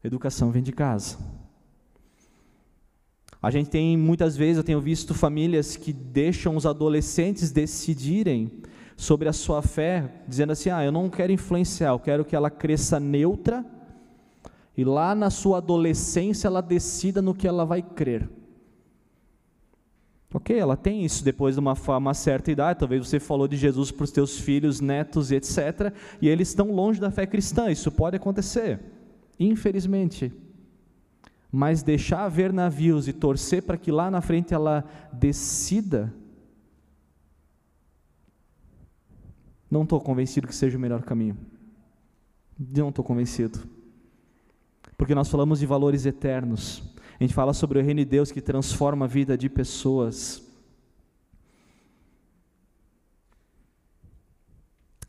Educação 0.04 0.50
vem 0.50 0.62
de 0.62 0.72
casa. 0.72 1.18
A 3.42 3.50
gente 3.50 3.68
tem 3.68 3.96
muitas 3.96 4.37
vezes, 4.37 4.58
eu 4.58 4.62
tenho 4.62 4.80
visto 4.80 5.12
famílias 5.12 5.75
que 5.75 5.92
deixam 5.92 6.54
os 6.54 6.64
adolescentes 6.64 7.50
decidirem 7.50 8.52
sobre 8.96 9.28
a 9.28 9.32
sua 9.32 9.61
fé, 9.61 10.22
dizendo 10.28 10.52
assim: 10.52 10.70
"Ah, 10.70 10.84
eu 10.84 10.92
não 10.92 11.11
quero 11.11 11.32
influenciar, 11.32 11.90
eu 11.90 11.99
quero 11.99 12.25
que 12.25 12.37
ela 12.37 12.49
cresça 12.49 13.00
neutra 13.00 13.66
e 14.76 14.84
lá 14.84 15.12
na 15.12 15.28
sua 15.28 15.58
adolescência 15.58 16.46
ela 16.46 16.61
decida 16.61 17.20
no 17.20 17.34
que 17.34 17.49
ela 17.49 17.64
vai 17.64 17.82
crer". 17.82 18.30
Ok, 20.32 20.56
ela 20.56 20.76
tem 20.76 21.04
isso 21.04 21.25
depois 21.25 21.56
de 21.56 21.61
uma, 21.61 21.75
uma 21.75 22.14
certa 22.14 22.50
idade. 22.50 22.78
Talvez 22.78 23.06
você 23.06 23.18
falou 23.18 23.49
de 23.49 23.56
Jesus 23.56 23.90
para 23.90 24.04
os 24.04 24.12
teus 24.12 24.38
filhos, 24.38 24.80
netos 24.80 25.32
e 25.32 25.34
etc. 25.34 25.92
E 26.22 26.28
eles 26.28 26.49
estão 26.49 26.72
longe 26.72 27.00
da 27.00 27.11
fé 27.11 27.26
cristã. 27.26 27.70
Isso 27.70 27.90
pode 27.90 28.16
acontecer, 28.16 28.80
infelizmente 29.38 30.32
mas 31.54 31.82
deixar 31.82 32.26
ver 32.30 32.50
navios 32.50 33.06
e 33.06 33.12
torcer 33.12 33.62
para 33.62 33.76
que 33.76 33.92
lá 33.92 34.11
na 34.11 34.23
frente 34.23 34.54
ela 34.54 34.82
decida, 35.12 36.11
não 39.71 39.82
estou 39.82 40.00
convencido 40.00 40.49
que 40.49 40.54
seja 40.54 40.78
o 40.78 40.80
melhor 40.80 41.02
caminho. 41.02 41.37
Não 42.59 42.88
estou 42.88 43.04
convencido. 43.04 43.61
Porque 44.97 45.14
nós 45.14 45.28
falamos 45.28 45.59
de 45.59 45.66
valores 45.66 46.06
eternos. 46.06 46.82
A 47.21 47.23
gente 47.23 47.35
fala 47.35 47.52
sobre 47.52 47.78
o 47.78 47.82
reino 47.82 48.00
de 48.00 48.06
Deus 48.06 48.32
que 48.32 48.40
transforma 48.40 49.04
a 49.04 49.09
vida 49.09 49.37
de 49.37 49.50
pessoas. 49.50 50.42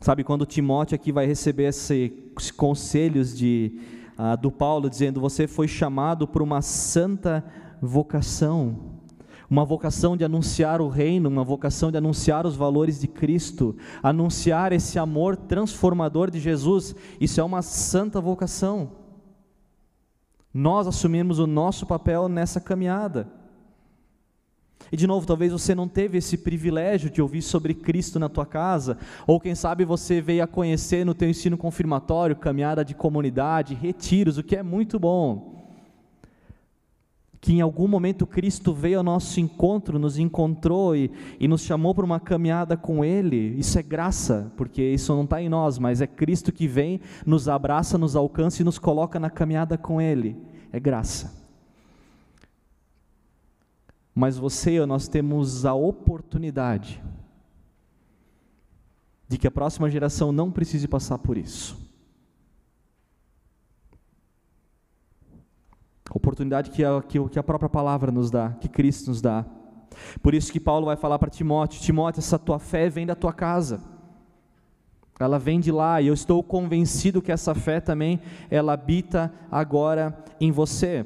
Sabe, 0.01 0.25
quando 0.25 0.45
Timóteo 0.45 0.95
aqui 0.95 1.13
vai 1.13 1.25
receber 1.25 1.69
esses 1.69 2.51
conselhos 2.51 3.37
de 3.37 3.79
ah, 4.17 4.35
do 4.35 4.51
Paulo, 4.51 4.89
dizendo: 4.89 5.19
Você 5.21 5.47
foi 5.47 5.67
chamado 5.67 6.27
por 6.27 6.41
uma 6.41 6.61
santa 6.61 7.43
vocação, 7.81 8.99
uma 9.49 9.65
vocação 9.65 10.15
de 10.15 10.23
anunciar 10.23 10.81
o 10.81 10.87
reino, 10.87 11.29
uma 11.29 11.43
vocação 11.43 11.91
de 11.91 11.97
anunciar 11.97 12.45
os 12.45 12.55
valores 12.55 12.99
de 12.99 13.07
Cristo, 13.07 13.75
anunciar 14.01 14.71
esse 14.71 14.97
amor 14.97 15.35
transformador 15.35 16.31
de 16.31 16.39
Jesus. 16.39 16.95
Isso 17.19 17.39
é 17.39 17.43
uma 17.43 17.61
santa 17.61 18.21
vocação. 18.21 18.91
Nós 20.53 20.87
assumimos 20.87 21.39
o 21.39 21.47
nosso 21.47 21.85
papel 21.85 22.27
nessa 22.29 22.61
caminhada. 22.61 23.27
E 24.91 24.97
de 24.97 25.07
novo, 25.07 25.25
talvez 25.25 25.51
você 25.51 25.73
não 25.73 25.87
teve 25.87 26.17
esse 26.17 26.37
privilégio 26.37 27.09
de 27.09 27.21
ouvir 27.21 27.41
sobre 27.41 27.73
Cristo 27.73 28.19
na 28.19 28.29
tua 28.29 28.45
casa, 28.45 28.97
ou 29.25 29.39
quem 29.39 29.55
sabe 29.55 29.85
você 29.85 30.21
veio 30.21 30.43
a 30.43 30.47
conhecer 30.47 31.05
no 31.05 31.13
teu 31.13 31.29
ensino 31.29 31.57
confirmatório, 31.57 32.35
caminhada 32.35 32.83
de 32.85 32.93
comunidade, 32.93 33.73
retiros, 33.73 34.37
o 34.37 34.43
que 34.43 34.55
é 34.55 34.63
muito 34.63 34.99
bom. 34.99 35.51
Que 37.41 37.53
em 37.53 37.61
algum 37.61 37.89
momento 37.89 38.25
Cristo 38.25 38.73
veio 38.73 38.99
ao 38.99 39.03
nosso 39.03 39.39
encontro, 39.39 39.99
nos 39.99 40.17
encontrou 40.17 40.95
e, 40.95 41.11
e 41.39 41.47
nos 41.47 41.61
chamou 41.61 41.93
para 41.93 42.05
uma 42.05 42.19
caminhada 42.19 42.77
com 42.77 43.03
Ele. 43.03 43.55
Isso 43.57 43.77
é 43.77 43.83
graça, 43.83 44.49
porque 44.55 44.81
isso 44.81 45.13
não 45.13 45.25
está 45.25 45.41
em 45.41 45.49
nós, 45.49 45.77
mas 45.77 45.99
é 45.99 46.07
Cristo 46.07 46.53
que 46.53 46.67
vem, 46.67 47.01
nos 47.25 47.49
abraça, 47.49 47.97
nos 47.97 48.15
alcança 48.15 48.61
e 48.61 48.65
nos 48.65 48.79
coloca 48.79 49.19
na 49.19 49.29
caminhada 49.29 49.77
com 49.77 49.99
Ele. 49.99 50.37
É 50.71 50.79
graça 50.79 51.42
mas 54.13 54.37
você 54.37 54.71
e 54.71 54.75
eu, 54.75 54.87
nós 54.87 55.07
temos 55.07 55.65
a 55.65 55.73
oportunidade 55.73 57.03
de 59.27 59.37
que 59.37 59.47
a 59.47 59.51
próxima 59.51 59.89
geração 59.89 60.31
não 60.31 60.51
precise 60.51 60.87
passar 60.87 61.17
por 61.17 61.37
isso. 61.37 61.81
Oportunidade 66.13 66.69
que 66.69 66.83
a, 66.83 67.01
que 67.01 67.39
a 67.39 67.43
própria 67.43 67.69
palavra 67.69 68.11
nos 68.11 68.29
dá, 68.29 68.51
que 68.51 68.69
Cristo 68.69 69.09
nos 69.09 69.19
dá. 69.19 69.43
Por 70.21 70.35
isso 70.35 70.51
que 70.51 70.59
Paulo 70.59 70.85
vai 70.85 70.95
falar 70.95 71.17
para 71.17 71.29
Timóteo: 71.29 71.81
Timóteo, 71.81 72.19
essa 72.19 72.37
tua 72.37 72.59
fé 72.59 72.89
vem 72.89 73.07
da 73.07 73.15
tua 73.15 73.33
casa. 73.33 73.81
Ela 75.19 75.39
vem 75.39 75.59
de 75.59 75.71
lá 75.71 76.01
e 76.01 76.07
eu 76.07 76.13
estou 76.13 76.43
convencido 76.43 77.21
que 77.21 77.31
essa 77.31 77.55
fé 77.55 77.79
também 77.79 78.19
ela 78.49 78.73
habita 78.73 79.33
agora 79.49 80.23
em 80.39 80.51
você. 80.51 81.05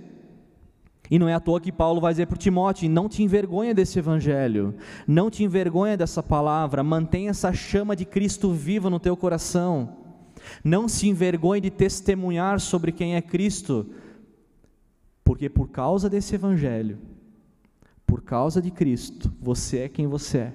E 1.09 1.17
não 1.17 1.29
é 1.29 1.33
à 1.33 1.39
toa 1.39 1.61
que 1.61 1.71
Paulo 1.71 2.01
vai 2.01 2.13
dizer 2.13 2.25
para 2.27 2.37
Timóteo: 2.37 2.89
não 2.89 3.07
te 3.07 3.23
envergonha 3.23 3.73
desse 3.73 3.99
evangelho, 3.99 4.75
não 5.07 5.29
te 5.29 5.43
envergonha 5.43 5.95
dessa 5.95 6.21
palavra, 6.21 6.83
mantenha 6.83 7.29
essa 7.29 7.53
chama 7.53 7.95
de 7.95 8.05
Cristo 8.05 8.51
viva 8.51 8.89
no 8.89 8.99
teu 8.99 9.15
coração. 9.15 9.97
Não 10.63 10.87
se 10.87 11.07
envergonhe 11.07 11.61
de 11.61 11.69
testemunhar 11.69 12.59
sobre 12.59 12.91
quem 12.91 13.15
é 13.15 13.21
Cristo, 13.21 13.87
porque 15.23 15.49
por 15.49 15.69
causa 15.69 16.09
desse 16.09 16.35
evangelho, 16.35 16.99
por 18.05 18.21
causa 18.21 18.61
de 18.61 18.71
Cristo, 18.71 19.31
você 19.41 19.79
é 19.79 19.89
quem 19.89 20.07
você 20.07 20.37
é. 20.37 20.53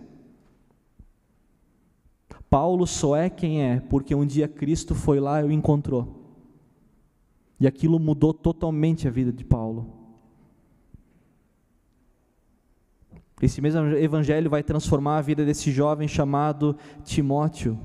Paulo 2.49 2.87
só 2.87 3.17
é 3.17 3.31
quem 3.31 3.63
é 3.63 3.81
porque 3.81 4.15
um 4.15 4.27
dia 4.27 4.47
Cristo 4.47 4.95
foi 4.95 5.19
lá 5.19 5.41
e 5.41 5.45
o 5.45 5.51
encontrou. 5.51 6.21
E 7.59 7.67
aquilo 7.67 7.99
mudou 7.99 8.35
totalmente 8.35 9.09
a 9.09 9.11
vida 9.11 9.33
de 9.33 9.43
Paulo. 9.45 10.02
Esse 13.43 13.61
mesmo 13.61 13.97
evangelho 13.97 14.49
vai 14.49 14.63
transformar 14.63 15.19
a 15.19 15.21
vida 15.21 15.45
desse 15.45 15.73
jovem 15.73 16.07
chamado 16.07 16.77
Timóteo. 17.05 17.77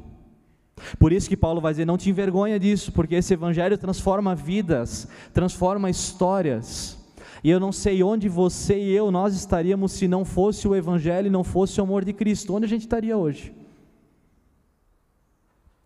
Por 0.99 1.11
isso 1.11 1.27
que 1.27 1.35
Paulo 1.35 1.59
vai 1.59 1.73
dizer: 1.73 1.85
não 1.85 1.97
te 1.97 2.11
envergonha 2.11 2.59
disso, 2.59 2.91
porque 2.91 3.15
esse 3.15 3.33
evangelho 3.33 3.75
transforma 3.75 4.35
vidas, 4.35 5.07
transforma 5.33 5.89
histórias. 5.89 6.95
E 7.43 7.49
eu 7.49 7.59
não 7.59 7.71
sei 7.71 8.03
onde 8.03 8.29
você 8.29 8.77
e 8.77 8.91
eu 8.91 9.09
nós 9.09 9.35
estaríamos 9.35 9.93
se 9.93 10.07
não 10.07 10.23
fosse 10.23 10.67
o 10.67 10.75
evangelho 10.75 11.27
e 11.27 11.31
não 11.31 11.43
fosse 11.43 11.79
o 11.81 11.83
amor 11.83 12.05
de 12.05 12.13
Cristo. 12.13 12.53
Onde 12.53 12.65
a 12.65 12.69
gente 12.69 12.81
estaria 12.81 13.17
hoje? 13.17 13.51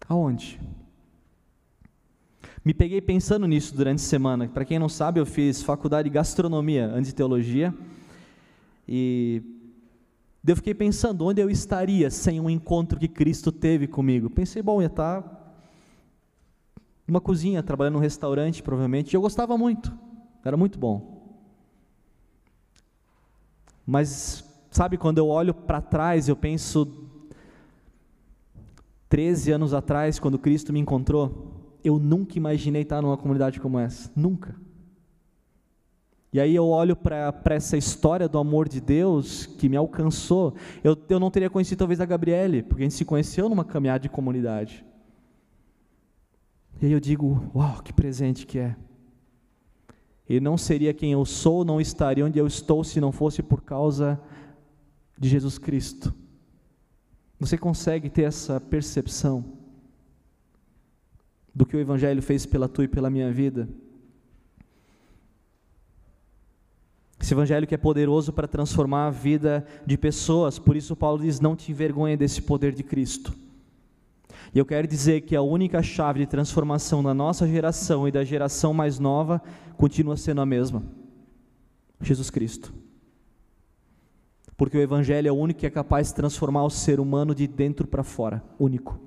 Aonde? 0.08 0.60
Me 2.64 2.74
peguei 2.74 3.02
pensando 3.02 3.48
nisso 3.48 3.74
durante 3.76 4.00
a 4.00 4.04
semana. 4.04 4.48
Para 4.48 4.66
quem 4.66 4.78
não 4.78 4.90
sabe, 4.90 5.20
eu 5.20 5.26
fiz 5.26 5.64
faculdade 5.64 6.10
de 6.10 6.14
gastronomia 6.14 6.88
antes 6.88 7.08
de 7.08 7.16
teologia. 7.16 7.74
E 8.88 9.42
eu 10.50 10.56
fiquei 10.56 10.74
pensando 10.74 11.26
onde 11.26 11.42
eu 11.42 11.50
estaria 11.50 12.10
sem 12.10 12.40
um 12.40 12.50
encontro 12.50 13.00
que 13.00 13.08
Cristo 13.08 13.52
teve 13.52 13.88
comigo. 13.88 14.30
Pensei, 14.30 14.62
bom, 14.62 14.82
ia 14.82 14.88
estar 14.88 15.40
numa 17.08 17.22
cozinha, 17.22 17.62
trabalhando 17.62 17.96
num 17.96 18.00
restaurante, 18.00 18.64
provavelmente. 18.64 19.14
E 19.14 19.16
eu 19.16 19.22
gostava 19.22 19.58
muito, 19.58 19.94
era 20.44 20.58
muito 20.58 20.80
bom. 20.80 21.22
Mas, 23.86 24.44
sabe, 24.72 24.98
quando 24.98 25.18
eu 25.18 25.28
olho 25.28 25.54
para 25.54 25.82
trás, 25.82 26.28
eu 26.28 26.36
penso, 26.36 27.10
13 29.10 29.52
anos 29.52 29.74
atrás, 29.74 30.18
quando 30.20 30.40
Cristo 30.40 30.72
me 30.72 30.80
encontrou, 30.80 31.78
eu 31.84 32.00
nunca 32.00 32.38
imaginei 32.38 32.84
estar 32.84 33.02
numa 33.02 33.18
comunidade 33.18 33.60
como 33.60 33.78
essa. 33.78 34.12
Nunca. 34.16 34.56
E 36.34 36.40
aí 36.40 36.56
eu 36.56 36.66
olho 36.68 36.96
para 36.96 37.34
essa 37.50 37.76
história 37.76 38.28
do 38.28 38.38
amor 38.38 38.70
de 38.70 38.80
Deus 38.80 39.46
que 39.46 39.68
me 39.68 39.76
alcançou. 39.76 40.56
Eu, 40.82 40.98
eu 41.10 41.20
não 41.20 41.30
teria 41.30 41.50
conhecido 41.50 41.80
talvez 41.80 42.00
a 42.00 42.06
Gabriele, 42.06 42.64
porque 42.64 42.84
a 42.84 42.86
gente 42.86 42.96
se 42.96 43.04
conheceu 43.04 43.50
numa 43.50 43.66
caminhada 43.66 44.00
de 44.00 44.10
comunidade. 44.10 44.86
E 46.82 46.86
aí 46.86 46.92
eu 46.92 47.00
digo, 47.02 47.52
uau, 47.54 47.82
que 47.84 47.92
presente 47.92 48.48
que 48.48 48.60
é. 48.60 48.76
E 50.28 50.40
não 50.40 50.58
seria 50.58 50.94
quem 50.94 51.12
eu 51.12 51.26
sou, 51.26 51.66
não 51.66 51.82
estaria 51.82 52.26
onde 52.26 52.40
eu 52.40 52.48
estou 52.48 52.82
se 52.84 53.02
não 53.02 53.12
fosse 53.12 53.44
por 53.44 53.62
causa 53.62 54.18
de 55.18 55.28
Jesus 55.28 55.58
Cristo. 55.58 56.14
Você 57.38 57.58
consegue 57.58 58.10
ter 58.10 58.24
essa 58.24 58.62
percepção 58.62 59.44
do 61.54 61.66
que 61.66 61.76
o 61.76 61.80
Evangelho 61.80 62.22
fez 62.22 62.46
pela 62.46 62.70
tua 62.70 62.86
e 62.86 62.88
pela 62.88 63.10
minha 63.10 63.34
vida? 63.34 63.68
Esse 67.22 67.36
evangelho 67.36 67.68
que 67.68 67.76
é 67.76 67.78
poderoso 67.78 68.34
para 68.34 68.48
transformar 68.48 69.06
a 69.06 69.12
vida 69.12 69.64
de 69.86 69.96
pessoas, 69.96 70.58
por 70.58 70.76
isso 70.76 70.96
Paulo 70.96 71.22
diz: 71.22 71.40
não 71.40 71.56
te 71.56 71.72
envergonhe 71.72 72.18
desse 72.18 72.42
poder 72.42 72.74
de 72.74 72.82
Cristo. 72.82 73.32
E 74.54 74.58
eu 74.58 74.66
quero 74.66 74.88
dizer 74.88 75.22
que 75.22 75.36
a 75.36 75.42
única 75.42 75.84
chave 75.84 76.20
de 76.22 76.26
transformação 76.26 77.04
da 77.04 77.14
nossa 77.14 77.48
geração 77.48 78.08
e 78.08 78.12
da 78.12 78.24
geração 78.24 78.74
mais 78.74 78.98
nova 78.98 79.40
continua 79.78 80.18
sendo 80.18 80.42
a 80.42 80.46
mesma: 80.48 80.84
Jesus 82.02 82.32
Cristo. 82.32 82.74
Porque 84.58 84.78
o 84.78 84.82
Evangelho 84.82 85.28
é 85.28 85.32
o 85.32 85.36
único 85.36 85.60
que 85.60 85.68
é 85.68 85.72
capaz 85.72 86.08
de 86.08 86.16
transformar 86.16 86.64
o 86.64 86.72
ser 86.72 87.00
humano 87.00 87.36
de 87.36 87.48
dentro 87.48 87.88
para 87.88 88.04
fora 88.04 88.44
único. 88.60 89.00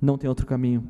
Não 0.00 0.16
tem 0.16 0.28
outro 0.28 0.46
caminho. 0.46 0.88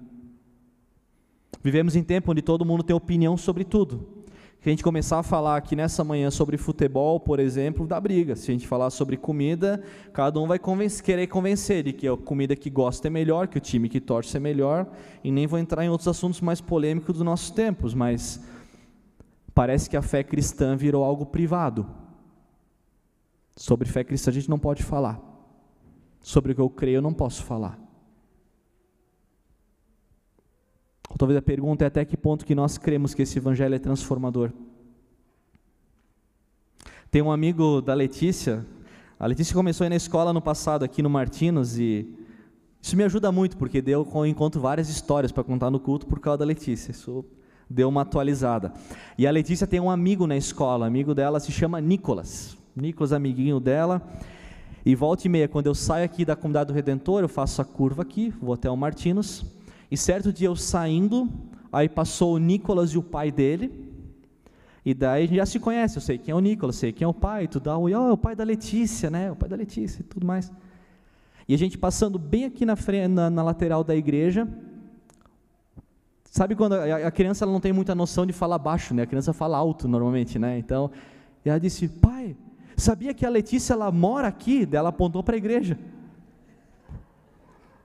Vivemos 1.62 1.96
em 1.96 2.02
tempo 2.02 2.32
onde 2.32 2.42
todo 2.42 2.66
mundo 2.66 2.82
tem 2.82 2.94
opinião 2.94 3.36
sobre 3.36 3.64
tudo 3.64 4.19
que 4.60 4.68
a 4.68 4.72
gente 4.72 4.84
começar 4.84 5.18
a 5.18 5.22
falar 5.22 5.56
aqui 5.56 5.74
nessa 5.74 6.04
manhã 6.04 6.30
sobre 6.30 6.58
futebol, 6.58 7.18
por 7.18 7.40
exemplo, 7.40 7.86
dá 7.86 7.98
briga. 7.98 8.36
Se 8.36 8.50
a 8.50 8.52
gente 8.52 8.68
falar 8.68 8.90
sobre 8.90 9.16
comida, 9.16 9.82
cada 10.12 10.38
um 10.38 10.46
vai 10.46 10.58
convencer, 10.58 11.02
querer 11.02 11.26
convencer 11.28 11.82
de 11.82 11.94
que 11.94 12.06
a 12.06 12.14
comida 12.14 12.54
que 12.54 12.68
gosta 12.68 13.08
é 13.08 13.10
melhor, 13.10 13.48
que 13.48 13.56
o 13.56 13.60
time 13.60 13.88
que 13.88 14.00
torce 14.00 14.36
é 14.36 14.40
melhor, 14.40 14.86
e 15.24 15.32
nem 15.32 15.46
vou 15.46 15.58
entrar 15.58 15.82
em 15.82 15.88
outros 15.88 16.08
assuntos 16.08 16.42
mais 16.42 16.60
polêmicos 16.60 17.14
dos 17.14 17.24
nossos 17.24 17.50
tempos, 17.50 17.94
mas 17.94 18.44
parece 19.54 19.88
que 19.88 19.96
a 19.96 20.02
fé 20.02 20.22
cristã 20.22 20.76
virou 20.76 21.04
algo 21.04 21.24
privado. 21.24 21.86
Sobre 23.56 23.88
fé 23.88 24.04
cristã 24.04 24.30
a 24.30 24.34
gente 24.34 24.50
não 24.50 24.58
pode 24.58 24.82
falar. 24.82 25.18
Sobre 26.20 26.52
o 26.52 26.54
que 26.54 26.60
eu 26.60 26.68
creio 26.68 26.96
eu 26.96 27.02
não 27.02 27.14
posso 27.14 27.42
falar. 27.44 27.78
Talvez 31.18 31.36
a 31.36 31.42
pergunta 31.42 31.84
é 31.84 31.86
até 31.86 32.04
que 32.04 32.16
ponto 32.16 32.46
que 32.46 32.54
nós 32.54 32.78
cremos 32.78 33.12
que 33.12 33.22
esse 33.22 33.38
evangelho 33.38 33.74
é 33.74 33.78
transformador. 33.78 34.50
Tem 37.10 37.20
um 37.20 37.30
amigo 37.30 37.80
da 37.80 37.92
Letícia, 37.92 38.64
a 39.18 39.26
Letícia 39.26 39.54
começou 39.54 39.84
a 39.84 39.86
ir 39.86 39.90
na 39.90 39.96
escola 39.96 40.32
no 40.32 40.40
passado 40.40 40.84
aqui 40.84 41.02
no 41.02 41.10
Martinos 41.10 41.78
e 41.78 42.08
isso 42.80 42.96
me 42.96 43.04
ajuda 43.04 43.30
muito 43.30 43.56
porque 43.58 43.82
deu 43.82 44.08
eu 44.14 44.26
encontro 44.26 44.60
várias 44.60 44.88
histórias 44.88 45.30
para 45.30 45.44
contar 45.44 45.70
no 45.70 45.78
culto 45.78 46.06
por 46.06 46.18
causa 46.20 46.38
da 46.38 46.44
Letícia. 46.46 46.90
Isso 46.90 47.24
deu 47.68 47.88
uma 47.88 48.02
atualizada. 48.02 48.72
E 49.18 49.26
a 49.26 49.30
Letícia 49.30 49.66
tem 49.66 49.78
um 49.78 49.90
amigo 49.90 50.26
na 50.26 50.36
escola, 50.36 50.86
amigo 50.86 51.14
dela 51.14 51.38
se 51.38 51.52
chama 51.52 51.80
Nicolas. 51.80 52.56
Nicolas, 52.74 53.12
amiguinho 53.12 53.60
dela. 53.60 54.00
E 54.86 54.94
volta 54.94 55.26
e 55.26 55.30
meia, 55.30 55.46
quando 55.46 55.66
eu 55.66 55.74
saio 55.74 56.06
aqui 56.06 56.24
da 56.24 56.34
comunidade 56.34 56.68
do 56.68 56.72
Redentor, 56.72 57.20
eu 57.20 57.28
faço 57.28 57.60
a 57.60 57.64
curva 57.64 58.00
aqui, 58.00 58.32
vou 58.40 58.54
até 58.54 58.70
o 58.70 58.76
Martinos. 58.76 59.44
E 59.90 59.96
certo 59.96 60.32
dia 60.32 60.48
eu 60.48 60.56
saindo, 60.56 61.28
aí 61.72 61.88
passou 61.88 62.34
o 62.34 62.38
Nicolas 62.38 62.90
e 62.90 62.98
o 62.98 63.02
pai 63.02 63.32
dele. 63.32 63.90
E 64.84 64.94
daí 64.94 65.24
a 65.24 65.26
gente 65.26 65.36
já 65.36 65.46
se 65.46 65.58
conhece, 65.58 65.98
eu 65.98 66.02
sei 66.02 66.16
quem 66.16 66.32
é 66.32 66.34
o 66.34 66.40
Nicolas, 66.40 66.76
sei 66.76 66.92
quem 66.92 67.04
é 67.04 67.08
o 67.08 67.12
pai, 67.12 67.46
tudo 67.46 67.64
dá, 67.64 67.76
oh, 67.76 67.88
é 67.88 68.12
o 68.12 68.16
pai 68.16 68.34
da 68.34 68.44
Letícia, 68.44 69.10
né? 69.10 69.30
O 69.30 69.36
pai 69.36 69.48
da 69.48 69.56
Letícia 69.56 70.00
e 70.00 70.04
tudo 70.04 70.26
mais. 70.26 70.50
E 71.46 71.54
a 71.54 71.58
gente 71.58 71.76
passando 71.76 72.18
bem 72.18 72.44
aqui 72.44 72.64
na, 72.64 72.76
frente, 72.76 73.08
na, 73.08 73.28
na 73.28 73.42
lateral 73.42 73.82
da 73.82 73.94
igreja, 73.94 74.48
sabe 76.24 76.54
quando 76.54 76.74
a, 76.74 77.08
a 77.08 77.10
criança 77.10 77.44
não 77.44 77.60
tem 77.60 77.72
muita 77.72 77.94
noção 77.94 78.24
de 78.24 78.32
falar 78.32 78.58
baixo, 78.58 78.94
né? 78.94 79.02
A 79.02 79.06
criança 79.06 79.32
fala 79.32 79.58
alto 79.58 79.88
normalmente, 79.88 80.38
né? 80.38 80.58
Então, 80.58 80.90
e 81.44 81.50
ela 81.50 81.58
disse, 81.58 81.88
pai, 81.88 82.36
sabia 82.76 83.12
que 83.12 83.26
a 83.26 83.30
Letícia 83.30 83.74
ela 83.74 83.90
mora 83.90 84.28
aqui? 84.28 84.64
Daí 84.64 84.78
ela 84.78 84.90
apontou 84.90 85.22
para 85.22 85.34
a 85.34 85.38
igreja. 85.38 85.78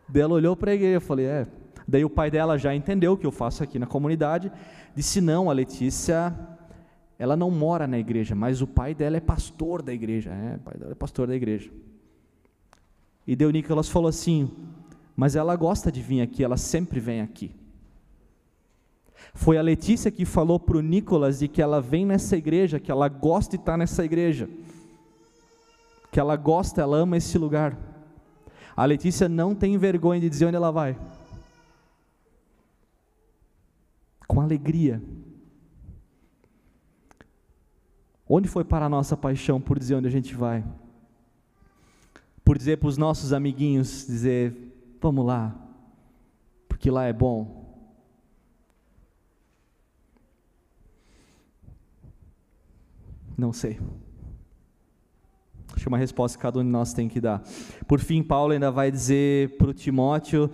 Daí 0.07 0.21
ela 0.21 0.33
olhou 0.33 0.55
para 0.55 0.71
a 0.71 0.75
igreja, 0.75 0.97
eu 0.97 1.01
falei, 1.01 1.25
é, 1.25 1.47
Daí 1.87 2.03
o 2.03 2.09
pai 2.09 2.31
dela 2.31 2.57
já 2.57 2.73
entendeu 2.73 3.13
o 3.13 3.17
que 3.17 3.25
eu 3.25 3.31
faço 3.31 3.63
aqui 3.63 3.77
na 3.77 3.85
comunidade, 3.85 4.51
disse: 4.95 5.21
não, 5.21 5.49
a 5.49 5.53
Letícia, 5.53 6.33
ela 7.17 7.35
não 7.35 7.51
mora 7.51 7.87
na 7.87 7.99
igreja, 7.99 8.33
mas 8.33 8.61
o 8.61 8.67
pai 8.67 8.93
dela 8.93 9.17
é 9.17 9.19
pastor 9.19 9.81
da 9.81 9.93
igreja. 9.93 10.31
É, 10.31 10.55
o 10.55 10.59
pai 10.59 10.77
dela 10.77 10.91
é 10.91 10.95
pastor 10.95 11.27
da 11.27 11.35
igreja. 11.35 11.71
E 13.27 13.35
deu 13.35 13.51
Nicolas 13.51 13.89
falou 13.89 14.09
assim: 14.09 14.51
mas 15.15 15.35
ela 15.35 15.55
gosta 15.55 15.91
de 15.91 16.01
vir 16.01 16.21
aqui, 16.21 16.43
ela 16.43 16.57
sempre 16.57 16.99
vem 16.99 17.21
aqui. 17.21 17.51
Foi 19.33 19.57
a 19.57 19.61
Letícia 19.61 20.11
que 20.11 20.25
falou 20.25 20.59
para 20.59 20.77
o 20.77 20.81
Nicolas 20.81 21.39
de 21.39 21.47
que 21.47 21.61
ela 21.61 21.81
vem 21.81 22.05
nessa 22.05 22.35
igreja, 22.37 22.79
que 22.79 22.91
ela 22.91 23.07
gosta 23.07 23.57
de 23.57 23.61
estar 23.61 23.77
nessa 23.77 24.03
igreja, 24.03 24.49
que 26.11 26.19
ela 26.19 26.35
gosta, 26.35 26.81
ela 26.81 26.97
ama 26.97 27.17
esse 27.17 27.37
lugar. 27.37 27.77
A 28.75 28.85
Letícia 28.85 29.29
não 29.29 29.55
tem 29.55 29.77
vergonha 29.77 30.19
de 30.19 30.29
dizer 30.29 30.45
onde 30.45 30.55
ela 30.55 30.71
vai. 30.71 30.97
Com 34.27 34.41
alegria. 34.41 35.01
Onde 38.27 38.47
foi 38.47 38.63
para 38.63 38.85
a 38.85 38.89
nossa 38.89 39.15
paixão 39.15 39.61
por 39.61 39.77
dizer 39.77 39.95
onde 39.95 40.07
a 40.07 40.11
gente 40.11 40.33
vai? 40.33 40.63
Por 42.43 42.57
dizer 42.57 42.77
para 42.77 42.89
os 42.89 42.97
nossos 42.97 43.33
amiguinhos, 43.33 44.05
dizer, 44.07 44.97
vamos 44.99 45.25
lá, 45.25 45.55
porque 46.67 46.89
lá 46.89 47.05
é 47.05 47.13
bom. 47.13 47.63
Não 53.37 53.51
sei. 53.51 53.79
Acho 55.73 55.83
que 55.83 55.87
uma 55.87 55.97
resposta 55.97 56.37
que 56.37 56.41
cada 56.41 56.59
um 56.59 56.63
de 56.63 56.69
nós 56.69 56.93
tem 56.93 57.09
que 57.09 57.19
dar. 57.19 57.43
Por 57.87 57.99
fim, 57.99 58.23
Paulo 58.23 58.53
ainda 58.53 58.71
vai 58.71 58.89
dizer 58.89 59.57
para 59.57 59.69
o 59.69 59.73
Timóteo 59.73 60.49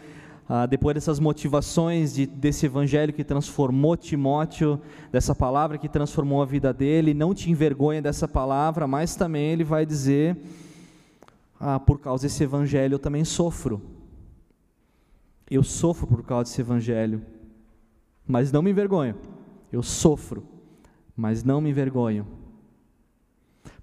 ah, 0.54 0.66
depois 0.66 0.94
dessas 0.94 1.18
motivações 1.18 2.14
de, 2.14 2.26
desse 2.26 2.66
evangelho 2.66 3.14
que 3.14 3.24
transformou 3.24 3.96
Timóteo, 3.96 4.82
dessa 5.10 5.34
palavra 5.34 5.78
que 5.78 5.88
transformou 5.88 6.42
a 6.42 6.46
vida 6.46 6.74
dele, 6.74 7.14
não 7.14 7.34
te 7.34 7.50
envergonha 7.50 8.02
dessa 8.02 8.28
palavra, 8.28 8.86
mas 8.86 9.16
também 9.16 9.46
ele 9.46 9.64
vai 9.64 9.86
dizer: 9.86 10.36
ah, 11.58 11.80
por 11.80 12.02
causa 12.02 12.28
desse 12.28 12.44
evangelho 12.44 12.96
eu 12.96 13.00
também 13.00 13.24
sofro. 13.24 13.82
Eu 15.50 15.64
sofro 15.64 16.06
por 16.06 16.22
causa 16.22 16.44
desse 16.44 16.60
evangelho, 16.60 17.26
mas 18.28 18.52
não 18.52 18.62
me 18.62 18.72
envergonho. 18.72 19.16
Eu 19.72 19.82
sofro, 19.82 20.44
mas 21.16 21.46
não 21.46 21.62
me 21.62 21.70
envergonho. 21.70 22.28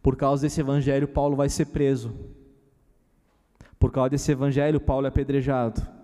Por 0.02 0.16
causa 0.16 0.42
desse 0.42 0.60
evangelho, 0.60 1.08
Paulo 1.08 1.34
vai 1.34 1.48
ser 1.48 1.64
preso. 1.64 2.12
Por 3.78 3.90
causa 3.90 4.10
desse 4.10 4.30
evangelho, 4.30 4.78
Paulo 4.78 5.06
é 5.06 5.08
apedrejado. 5.08 5.96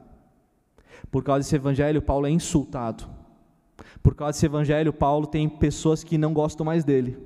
Por 1.10 1.22
causa 1.22 1.40
desse 1.40 1.54
evangelho, 1.56 2.02
Paulo 2.02 2.26
é 2.26 2.30
insultado. 2.30 3.04
Por 4.02 4.14
causa 4.14 4.32
desse 4.32 4.46
evangelho, 4.46 4.92
Paulo 4.92 5.26
tem 5.26 5.48
pessoas 5.48 6.04
que 6.04 6.18
não 6.18 6.32
gostam 6.32 6.64
mais 6.64 6.84
dele. 6.84 7.16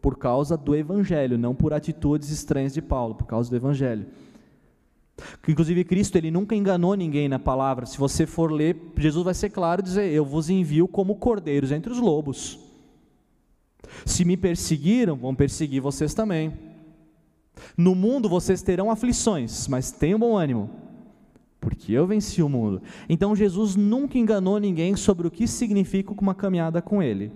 Por 0.00 0.16
causa 0.16 0.56
do 0.56 0.74
evangelho, 0.74 1.38
não 1.38 1.54
por 1.54 1.72
atitudes 1.72 2.30
estranhas 2.30 2.74
de 2.74 2.82
Paulo, 2.82 3.14
por 3.14 3.26
causa 3.26 3.50
do 3.50 3.56
evangelho. 3.56 4.06
Inclusive 5.46 5.84
Cristo, 5.84 6.16
ele 6.16 6.30
nunca 6.30 6.54
enganou 6.54 6.94
ninguém 6.94 7.28
na 7.28 7.38
palavra. 7.38 7.86
Se 7.86 7.96
você 7.98 8.26
for 8.26 8.50
ler, 8.50 8.76
Jesus 8.96 9.24
vai 9.24 9.34
ser 9.34 9.50
claro 9.50 9.80
e 9.80 9.84
dizer: 9.84 10.12
"Eu 10.12 10.24
vos 10.24 10.50
envio 10.50 10.88
como 10.88 11.16
cordeiros 11.16 11.70
entre 11.70 11.92
os 11.92 11.98
lobos". 11.98 12.58
Se 14.04 14.24
me 14.24 14.36
perseguiram, 14.36 15.16
vão 15.16 15.34
perseguir 15.34 15.80
vocês 15.80 16.12
também. 16.12 16.52
No 17.76 17.94
mundo 17.94 18.28
vocês 18.28 18.62
terão 18.62 18.90
aflições, 18.90 19.68
mas 19.68 19.92
tenham 19.92 20.18
bom 20.18 20.36
ânimo 20.36 20.83
porque 21.64 21.92
eu 21.92 22.06
venci 22.06 22.42
o 22.42 22.48
mundo. 22.48 22.82
Então 23.08 23.34
Jesus 23.34 23.74
nunca 23.74 24.18
enganou 24.18 24.58
ninguém 24.58 24.94
sobre 24.94 25.26
o 25.26 25.30
que 25.30 25.48
significa 25.48 26.12
uma 26.12 26.34
caminhada 26.34 26.82
com 26.82 27.02
Ele. 27.02 27.32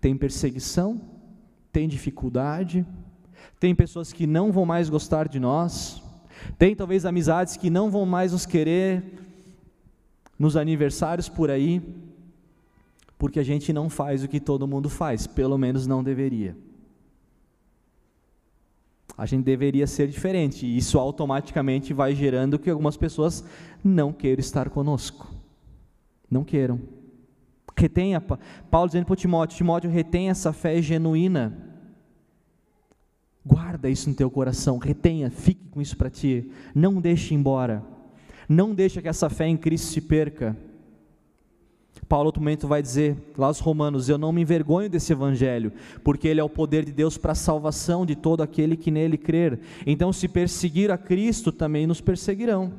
Tem 0.00 0.16
perseguição, 0.16 1.00
tem 1.72 1.88
dificuldade, 1.88 2.86
tem 3.58 3.74
pessoas 3.74 4.12
que 4.12 4.26
não 4.26 4.52
vão 4.52 4.64
mais 4.64 4.88
gostar 4.88 5.28
de 5.28 5.40
nós, 5.40 6.00
tem 6.56 6.76
talvez 6.76 7.04
amizades 7.04 7.56
que 7.56 7.68
não 7.68 7.90
vão 7.90 8.06
mais 8.06 8.32
nos 8.32 8.46
querer 8.46 9.02
nos 10.38 10.56
aniversários 10.56 11.28
por 11.28 11.50
aí, 11.50 11.82
porque 13.18 13.40
a 13.40 13.44
gente 13.44 13.72
não 13.72 13.90
faz 13.90 14.22
o 14.22 14.28
que 14.28 14.38
todo 14.38 14.68
mundo 14.68 14.88
faz, 14.88 15.26
pelo 15.26 15.58
menos 15.58 15.86
não 15.86 16.04
deveria 16.04 16.56
a 19.16 19.24
gente 19.24 19.44
deveria 19.44 19.86
ser 19.86 20.08
diferente. 20.08 20.66
E 20.66 20.76
isso 20.76 20.98
automaticamente 20.98 21.94
vai 21.94 22.14
gerando 22.14 22.58
que 22.58 22.70
algumas 22.70 22.96
pessoas 22.96 23.44
não 23.82 24.12
queiram 24.12 24.40
estar 24.40 24.68
conosco. 24.68 25.32
Não 26.30 26.44
queiram. 26.44 26.80
Retenha, 27.78 28.20
Paulo 28.70 28.88
dizendo 28.88 29.06
para 29.06 29.16
Timóteo: 29.16 29.56
Timóteo, 29.56 29.90
retenha 29.90 30.30
essa 30.30 30.52
fé 30.52 30.80
genuína. 30.82 31.66
Guarda 33.44 33.88
isso 33.88 34.08
no 34.08 34.16
teu 34.16 34.28
coração, 34.28 34.76
retenha, 34.76 35.30
fique 35.30 35.68
com 35.70 35.80
isso 35.80 35.96
para 35.96 36.10
ti. 36.10 36.50
Não 36.74 37.00
deixe 37.00 37.32
embora. 37.32 37.82
Não 38.48 38.74
deixe 38.74 39.00
que 39.00 39.08
essa 39.08 39.30
fé 39.30 39.46
em 39.46 39.56
Cristo 39.56 39.86
se 39.86 40.00
perca. 40.00 40.56
Paulo, 42.08 42.26
outro 42.26 42.40
momento, 42.40 42.68
vai 42.68 42.80
dizer 42.80 43.16
lá 43.36 43.48
aos 43.48 43.58
Romanos: 43.58 44.08
Eu 44.08 44.16
não 44.16 44.32
me 44.32 44.42
envergonho 44.42 44.88
desse 44.88 45.12
evangelho, 45.12 45.72
porque 46.04 46.28
ele 46.28 46.40
é 46.40 46.44
o 46.44 46.48
poder 46.48 46.84
de 46.84 46.92
Deus 46.92 47.18
para 47.18 47.32
a 47.32 47.36
salvação 47.36 48.06
de 48.06 48.14
todo 48.14 48.42
aquele 48.42 48.76
que 48.76 48.90
nele 48.90 49.18
crer. 49.18 49.60
Então, 49.84 50.12
se 50.12 50.28
perseguir 50.28 50.90
a 50.90 50.98
Cristo, 50.98 51.50
também 51.50 51.86
nos 51.86 52.00
perseguirão. 52.00 52.72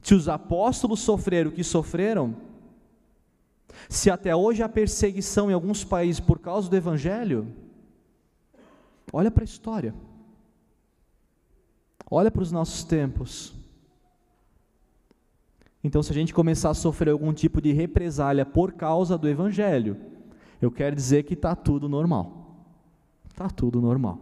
Se 0.00 0.14
os 0.14 0.28
apóstolos 0.28 1.00
sofreram 1.00 1.50
o 1.50 1.52
que 1.52 1.64
sofreram, 1.64 2.36
se 3.88 4.10
até 4.10 4.34
hoje 4.34 4.62
há 4.62 4.68
perseguição 4.68 5.50
em 5.50 5.54
alguns 5.54 5.82
países 5.82 6.20
por 6.20 6.38
causa 6.38 6.70
do 6.70 6.76
evangelho, 6.76 7.48
olha 9.12 9.30
para 9.30 9.42
a 9.42 9.44
história, 9.44 9.94
olha 12.08 12.30
para 12.30 12.42
os 12.42 12.52
nossos 12.52 12.84
tempos. 12.84 13.57
Então, 15.88 16.02
se 16.02 16.12
a 16.12 16.14
gente 16.14 16.34
começar 16.34 16.68
a 16.68 16.74
sofrer 16.74 17.12
algum 17.12 17.32
tipo 17.32 17.62
de 17.62 17.72
represália 17.72 18.44
por 18.44 18.72
causa 18.74 19.16
do 19.16 19.26
Evangelho, 19.26 19.96
eu 20.60 20.70
quero 20.70 20.94
dizer 20.94 21.22
que 21.22 21.32
está 21.32 21.56
tudo 21.56 21.88
normal. 21.88 22.66
Está 23.30 23.48
tudo 23.48 23.80
normal. 23.80 24.20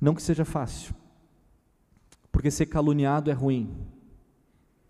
Não 0.00 0.16
que 0.16 0.20
seja 0.20 0.44
fácil, 0.44 0.92
porque 2.32 2.50
ser 2.50 2.66
caluniado 2.66 3.30
é 3.30 3.34
ruim, 3.34 3.72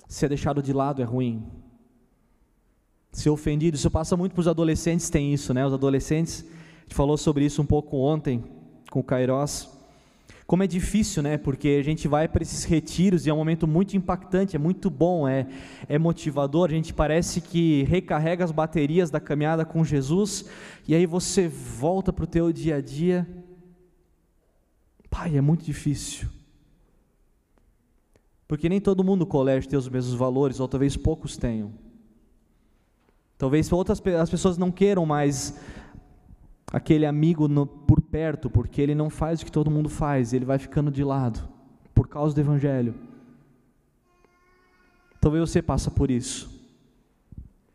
ser 0.09 0.31
deixado 0.31 0.63
de 0.63 0.73
lado 0.73 1.03
é 1.03 1.05
ruim, 1.05 1.47
ser 3.13 3.29
ofendido, 3.29 3.77
isso 3.77 3.91
passa 3.91 4.17
muito 4.17 4.33
para 4.33 4.41
os 4.41 4.49
adolescentes, 4.49 5.11
tem 5.11 5.35
isso, 5.35 5.53
né? 5.53 5.67
Os 5.67 5.75
adolescentes, 5.75 6.47
a 6.79 6.81
gente 6.81 6.95
falou 6.95 7.19
sobre 7.19 7.45
isso 7.45 7.61
um 7.61 7.67
pouco 7.67 7.99
ontem 7.99 8.43
com 8.91 9.01
o 9.01 9.05
Kairos. 9.05 9.74
Como 10.47 10.63
é 10.63 10.67
difícil, 10.67 11.23
né? 11.23 11.39
Porque 11.39 11.79
a 11.81 11.83
gente 11.83 12.07
vai 12.07 12.29
para 12.29 12.43
esses 12.43 12.65
retiros 12.65 13.27
e 13.27 13.31
é 13.31 13.33
um 13.33 13.37
momento 13.39 13.67
muito 13.67 13.97
impactante, 13.97 14.55
é 14.57 14.59
muito 14.59 14.91
bom, 14.91 15.27
é, 15.27 15.47
é 15.89 15.99
motivador. 15.99 16.69
A 16.69 16.75
gente 16.75 16.93
parece 16.93 17.41
que 17.41 17.85
recarrega 17.85 18.45
as 18.45 18.53
baterias 18.53 19.11
da 19.11 19.19
caminhada 19.19 19.65
com 19.65 19.83
Jesus 19.83 20.45
e 20.87 20.95
aí 20.95 21.07
você 21.07 21.49
volta 21.49 22.13
para 22.13 22.25
o 22.25 22.27
teu 22.27 22.53
dia 22.53 22.77
a 22.77 22.81
dia. 22.81 23.27
Pai, 25.09 25.37
é 25.37 25.41
muito 25.41 25.65
difícil. 25.65 26.29
Porque 28.47 28.69
nem 28.69 28.81
todo 28.81 29.03
mundo 29.03 29.21
no 29.21 29.27
colégio 29.27 29.71
tem 29.71 29.79
os 29.79 29.89
mesmos 29.89 30.15
valores, 30.15 30.61
ou 30.61 30.69
talvez 30.69 30.97
poucos 30.97 31.37
tenham. 31.39 31.73
Talvez 33.39 33.73
outras 33.73 34.03
as 34.21 34.31
pessoas 34.31 34.59
não 34.59 34.71
queiram 34.71 35.07
mais 35.07 35.59
aquele 36.75 37.07
amigo 37.07 37.47
no, 37.47 37.65
por 37.65 38.01
perto, 38.01 38.51
porque 38.51 38.83
ele 38.83 38.97
não 38.97 39.09
faz 39.09 39.41
o 39.41 39.45
que 39.45 39.53
todo 39.53 39.71
mundo 39.71 39.89
faz, 39.89 40.33
ele 40.33 40.45
vai 40.45 40.59
ficando 40.59 40.91
de 40.91 41.05
lado, 41.05 41.49
por 41.95 42.09
causa 42.09 42.35
do 42.35 42.41
Evangelho. 42.41 42.97
Talvez 45.21 45.49
você 45.49 45.63
passa 45.63 45.89
por 45.89 46.11
isso. 46.11 46.51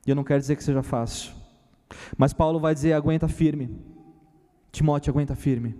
E 0.05 0.09
eu 0.09 0.15
não 0.17 0.23
quero 0.25 0.41
dizer 0.41 0.57
que 0.57 0.63
seja 0.65 0.83
fácil. 0.83 1.31
Mas 2.17 2.33
Paulo 2.33 2.59
vai 2.59 2.73
dizer: 2.73 2.91
aguenta 2.91 3.29
firme. 3.29 3.69
Timóteo, 4.69 5.11
aguenta 5.11 5.33
firme. 5.33 5.75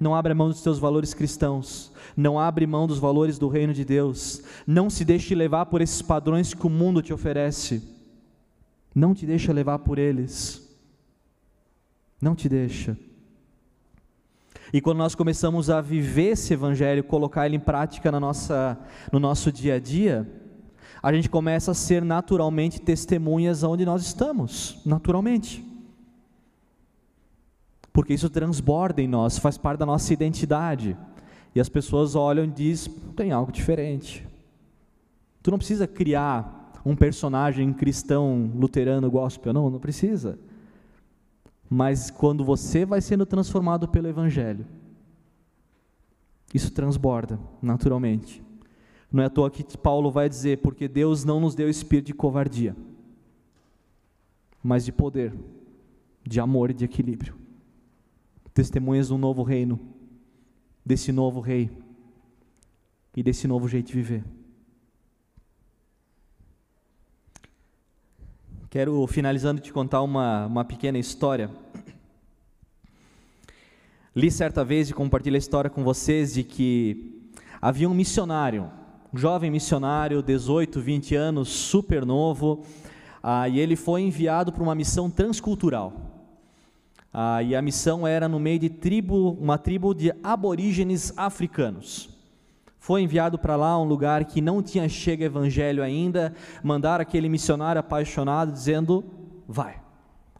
Não 0.00 0.14
abre 0.14 0.32
mão 0.32 0.48
dos 0.48 0.62
teus 0.62 0.78
valores 0.78 1.12
cristãos. 1.12 1.92
Não 2.16 2.40
abre 2.40 2.66
mão 2.66 2.86
dos 2.86 2.98
valores 2.98 3.38
do 3.38 3.46
reino 3.46 3.74
de 3.74 3.84
Deus. 3.84 4.42
Não 4.66 4.88
se 4.88 5.04
deixe 5.04 5.34
levar 5.34 5.66
por 5.66 5.82
esses 5.82 6.00
padrões 6.00 6.54
que 6.54 6.66
o 6.66 6.70
mundo 6.70 7.02
te 7.02 7.12
oferece. 7.12 7.86
Não 8.94 9.14
te 9.14 9.26
deixe 9.26 9.52
levar 9.52 9.80
por 9.80 9.98
eles. 9.98 10.63
Não 12.24 12.34
te 12.34 12.48
deixa. 12.48 12.96
E 14.72 14.80
quando 14.80 14.96
nós 14.96 15.14
começamos 15.14 15.68
a 15.68 15.82
viver 15.82 16.30
esse 16.30 16.54
evangelho, 16.54 17.04
colocar 17.04 17.44
ele 17.44 17.56
em 17.56 17.60
prática 17.60 18.10
na 18.10 18.18
nossa, 18.18 18.78
no 19.12 19.20
nosso 19.20 19.52
dia 19.52 19.74
a 19.74 19.78
dia, 19.78 20.26
a 21.02 21.12
gente 21.12 21.28
começa 21.28 21.72
a 21.72 21.74
ser 21.74 22.02
naturalmente 22.02 22.80
testemunhas 22.80 23.62
onde 23.62 23.84
nós 23.84 24.00
estamos, 24.00 24.80
naturalmente. 24.86 25.62
Porque 27.92 28.14
isso 28.14 28.30
transborda 28.30 29.02
em 29.02 29.06
nós, 29.06 29.36
faz 29.36 29.58
parte 29.58 29.80
da 29.80 29.86
nossa 29.86 30.10
identidade. 30.10 30.96
E 31.54 31.60
as 31.60 31.68
pessoas 31.68 32.14
olham 32.14 32.46
e 32.46 32.50
dizem: 32.50 32.90
tem 33.14 33.32
algo 33.32 33.52
diferente. 33.52 34.26
Tu 35.42 35.50
não 35.50 35.58
precisa 35.58 35.86
criar 35.86 36.72
um 36.86 36.96
personagem 36.96 37.70
cristão, 37.74 38.50
luterano, 38.54 39.10
gospel, 39.10 39.52
não, 39.52 39.68
não 39.68 39.78
precisa 39.78 40.38
mas 41.68 42.10
quando 42.10 42.44
você 42.44 42.84
vai 42.84 43.00
sendo 43.00 43.26
transformado 43.26 43.88
pelo 43.88 44.08
Evangelho, 44.08 44.66
isso 46.52 46.70
transborda 46.70 47.38
naturalmente. 47.60 48.42
Não 49.10 49.22
é 49.22 49.26
à 49.26 49.30
toa 49.30 49.50
que 49.50 49.76
Paulo 49.76 50.10
vai 50.10 50.28
dizer, 50.28 50.58
porque 50.58 50.88
Deus 50.88 51.24
não 51.24 51.40
nos 51.40 51.54
deu 51.54 51.68
espírito 51.68 52.06
de 52.06 52.14
covardia, 52.14 52.76
mas 54.62 54.84
de 54.84 54.92
poder, 54.92 55.32
de 56.22 56.40
amor 56.40 56.70
e 56.70 56.74
de 56.74 56.84
equilíbrio. 56.84 57.34
Testemunhas 58.52 59.10
um 59.10 59.18
novo 59.18 59.42
reino, 59.42 59.80
desse 60.84 61.10
novo 61.10 61.40
rei 61.40 61.70
e 63.16 63.22
desse 63.22 63.48
novo 63.48 63.68
jeito 63.68 63.88
de 63.88 63.94
viver. 63.94 64.24
Quero, 68.74 69.06
finalizando, 69.06 69.60
te 69.60 69.72
contar 69.72 70.02
uma, 70.02 70.46
uma 70.46 70.64
pequena 70.64 70.98
história. 70.98 71.48
Li 74.16 74.32
certa 74.32 74.64
vez 74.64 74.90
e 74.90 74.92
compartilhei 74.92 75.36
a 75.36 75.38
história 75.38 75.70
com 75.70 75.84
vocês 75.84 76.34
de 76.34 76.42
que 76.42 77.30
havia 77.62 77.88
um 77.88 77.94
missionário, 77.94 78.68
um 79.12 79.16
jovem 79.16 79.48
missionário, 79.48 80.20
18, 80.20 80.80
20 80.80 81.14
anos, 81.14 81.50
super 81.50 82.04
novo, 82.04 82.64
ah, 83.22 83.48
e 83.48 83.60
ele 83.60 83.76
foi 83.76 84.00
enviado 84.02 84.52
para 84.52 84.64
uma 84.64 84.74
missão 84.74 85.08
transcultural. 85.08 85.92
Ah, 87.12 87.44
e 87.44 87.54
a 87.54 87.62
missão 87.62 88.04
era 88.04 88.26
no 88.26 88.40
meio 88.40 88.58
de 88.58 88.70
tribo, 88.70 89.38
uma 89.40 89.56
tribo 89.56 89.94
de 89.94 90.12
aborígenes 90.20 91.16
africanos 91.16 92.13
foi 92.84 93.00
enviado 93.00 93.38
para 93.38 93.56
lá, 93.56 93.80
um 93.80 93.84
lugar 93.84 94.26
que 94.26 94.42
não 94.42 94.62
tinha 94.62 94.86
chega 94.90 95.24
evangelho 95.24 95.82
ainda, 95.82 96.34
mandar 96.62 97.00
aquele 97.00 97.30
missionário 97.30 97.80
apaixonado 97.80 98.52
dizendo: 98.52 99.02
vai, 99.48 99.76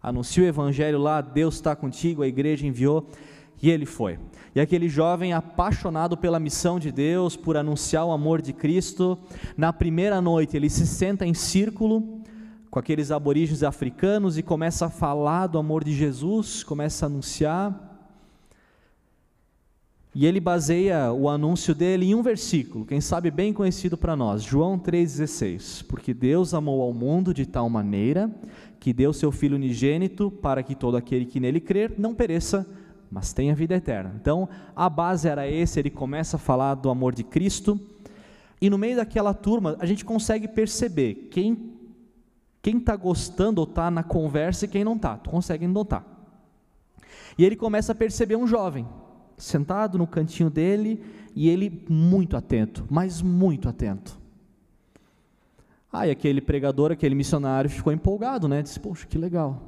anuncia 0.02 0.42
o 0.42 0.46
evangelho 0.46 0.98
lá, 0.98 1.22
Deus 1.22 1.54
está 1.54 1.74
contigo, 1.74 2.22
a 2.22 2.28
igreja 2.28 2.66
enviou, 2.66 3.08
e 3.62 3.70
ele 3.70 3.86
foi. 3.86 4.18
E 4.54 4.60
aquele 4.60 4.90
jovem 4.90 5.32
apaixonado 5.32 6.18
pela 6.18 6.38
missão 6.38 6.78
de 6.78 6.92
Deus, 6.92 7.34
por 7.34 7.56
anunciar 7.56 8.04
o 8.04 8.12
amor 8.12 8.42
de 8.42 8.52
Cristo, 8.52 9.18
na 9.56 9.72
primeira 9.72 10.20
noite 10.20 10.54
ele 10.54 10.68
se 10.68 10.86
senta 10.86 11.24
em 11.24 11.32
círculo 11.32 12.20
com 12.70 12.78
aqueles 12.78 13.10
aborígenes 13.10 13.62
africanos 13.62 14.36
e 14.36 14.42
começa 14.42 14.84
a 14.84 14.90
falar 14.90 15.46
do 15.46 15.56
amor 15.56 15.82
de 15.82 15.94
Jesus, 15.94 16.62
começa 16.62 17.06
a 17.06 17.08
anunciar. 17.08 17.93
E 20.14 20.26
ele 20.26 20.38
baseia 20.38 21.12
o 21.12 21.28
anúncio 21.28 21.74
dele 21.74 22.06
em 22.06 22.14
um 22.14 22.22
versículo, 22.22 22.86
quem 22.86 23.00
sabe 23.00 23.32
bem 23.32 23.52
conhecido 23.52 23.98
para 23.98 24.14
nós, 24.14 24.44
João 24.44 24.78
3,16. 24.78 25.84
Porque 25.86 26.14
Deus 26.14 26.54
amou 26.54 26.82
ao 26.82 26.92
mundo 26.92 27.34
de 27.34 27.44
tal 27.44 27.68
maneira 27.68 28.30
que 28.78 28.92
deu 28.92 29.12
seu 29.12 29.32
Filho 29.32 29.56
unigênito 29.56 30.30
para 30.30 30.62
que 30.62 30.76
todo 30.76 30.96
aquele 30.96 31.24
que 31.24 31.40
nele 31.40 31.58
crer 31.58 31.94
não 31.98 32.14
pereça, 32.14 32.64
mas 33.10 33.32
tenha 33.32 33.56
vida 33.56 33.74
eterna. 33.74 34.14
Então, 34.20 34.48
a 34.76 34.88
base 34.88 35.26
era 35.26 35.48
esse, 35.48 35.80
ele 35.80 35.90
começa 35.90 36.36
a 36.36 36.40
falar 36.40 36.74
do 36.76 36.90
amor 36.90 37.12
de 37.12 37.24
Cristo, 37.24 37.80
e 38.60 38.70
no 38.70 38.78
meio 38.78 38.96
daquela 38.96 39.34
turma, 39.34 39.76
a 39.80 39.86
gente 39.86 40.04
consegue 40.04 40.46
perceber 40.46 41.28
quem 41.30 41.72
quem 42.62 42.78
está 42.78 42.96
gostando 42.96 43.60
ou 43.60 43.66
está 43.66 43.90
na 43.90 44.02
conversa 44.02 44.64
e 44.64 44.68
quem 44.68 44.84
não 44.84 44.96
está, 44.96 45.18
tu 45.18 45.28
consegue 45.28 45.66
notar. 45.66 46.02
E 47.36 47.44
ele 47.44 47.56
começa 47.56 47.92
a 47.92 47.94
perceber 47.94 48.36
um 48.36 48.46
jovem, 48.46 48.86
sentado 49.36 49.98
no 49.98 50.06
cantinho 50.06 50.50
dele 50.50 51.02
e 51.34 51.48
ele 51.48 51.84
muito 51.88 52.36
atento, 52.36 52.86
mas 52.90 53.20
muito 53.20 53.68
atento. 53.68 54.18
Aí 55.92 56.10
aquele 56.10 56.40
pregador, 56.40 56.90
aquele 56.90 57.14
missionário 57.14 57.70
ficou 57.70 57.92
empolgado, 57.92 58.48
né? 58.48 58.62
Disse: 58.62 58.80
Poxa, 58.80 59.06
que 59.06 59.16
legal. 59.16 59.62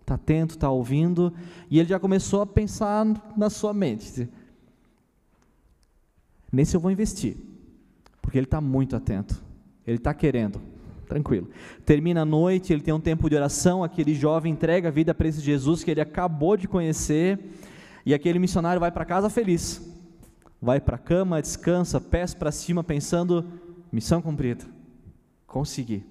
Está 0.00 0.14
atento, 0.14 0.54
está 0.54 0.70
ouvindo. 0.70 1.32
E 1.70 1.78
ele 1.78 1.88
já 1.88 1.98
começou 1.98 2.42
a 2.42 2.46
pensar 2.46 3.04
na 3.36 3.50
sua 3.50 3.72
mente: 3.72 4.28
Nesse 6.52 6.76
eu 6.76 6.80
vou 6.80 6.92
investir, 6.92 7.36
porque 8.22 8.38
ele 8.38 8.46
está 8.46 8.60
muito 8.60 8.94
atento. 8.94 9.42
Ele 9.86 9.96
está 9.96 10.14
querendo, 10.14 10.60
tranquilo. 11.08 11.50
Termina 11.84 12.22
a 12.22 12.24
noite, 12.24 12.72
ele 12.72 12.80
tem 12.80 12.94
um 12.94 13.00
tempo 13.00 13.28
de 13.28 13.36
oração. 13.36 13.82
Aquele 13.82 14.14
jovem 14.14 14.52
entrega 14.52 14.88
a 14.88 14.92
vida 14.92 15.12
para 15.12 15.26
esse 15.26 15.40
Jesus 15.40 15.82
que 15.82 15.90
ele 15.90 16.00
acabou 16.00 16.56
de 16.56 16.68
conhecer 16.68 17.38
e 18.04 18.12
aquele 18.12 18.38
missionário 18.38 18.80
vai 18.80 18.90
para 18.90 19.04
casa 19.04 19.30
feliz. 19.30 19.82
vai 20.60 20.80
para 20.80 20.96
a 20.96 20.98
cama, 20.98 21.42
descansa, 21.42 22.00
pés 22.00 22.34
para 22.34 22.50
cima, 22.50 22.82
pensando: 22.82 23.44
missão 23.92 24.22
cumprida, 24.22 24.64
consegui. 25.46 26.04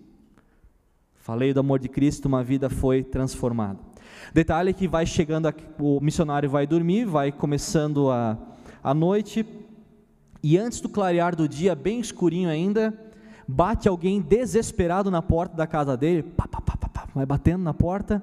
Falei 1.16 1.54
do 1.54 1.60
amor 1.60 1.80
de 1.80 1.88
Cristo, 1.88 2.28
uma 2.28 2.44
vida 2.44 2.70
foi 2.70 3.04
transformada. 3.04 3.80
Detalhe 4.34 4.74
que 4.74 4.88
vai 4.88 5.06
chegando, 5.06 5.52
o 5.80 6.00
missionário 6.02 6.50
vai 6.50 6.68
dormir, 6.68 7.06
vai 7.06 7.32
começando 7.32 8.12
a, 8.12 8.38
a 8.84 8.94
noite, 8.94 9.46
e 10.42 10.58
antes 10.58 10.82
do 10.82 10.90
clarear 10.90 11.36
do 11.36 11.48
dia, 11.48 11.74
bem 11.74 12.00
escurinho 12.00 12.50
ainda, 12.50 12.94
bate 13.48 13.88
alguém 13.88 14.22
desesperado 14.22 15.10
na 15.10 15.22
porta 15.22 15.56
da 15.56 15.66
casa 15.66 15.96
dele, 15.96 16.24
pá, 16.24 16.48
pá, 16.48 16.62
pá, 16.62 17.08
vai 17.16 17.26
batendo 17.26 17.64
na 17.64 17.74
porta, 17.74 18.22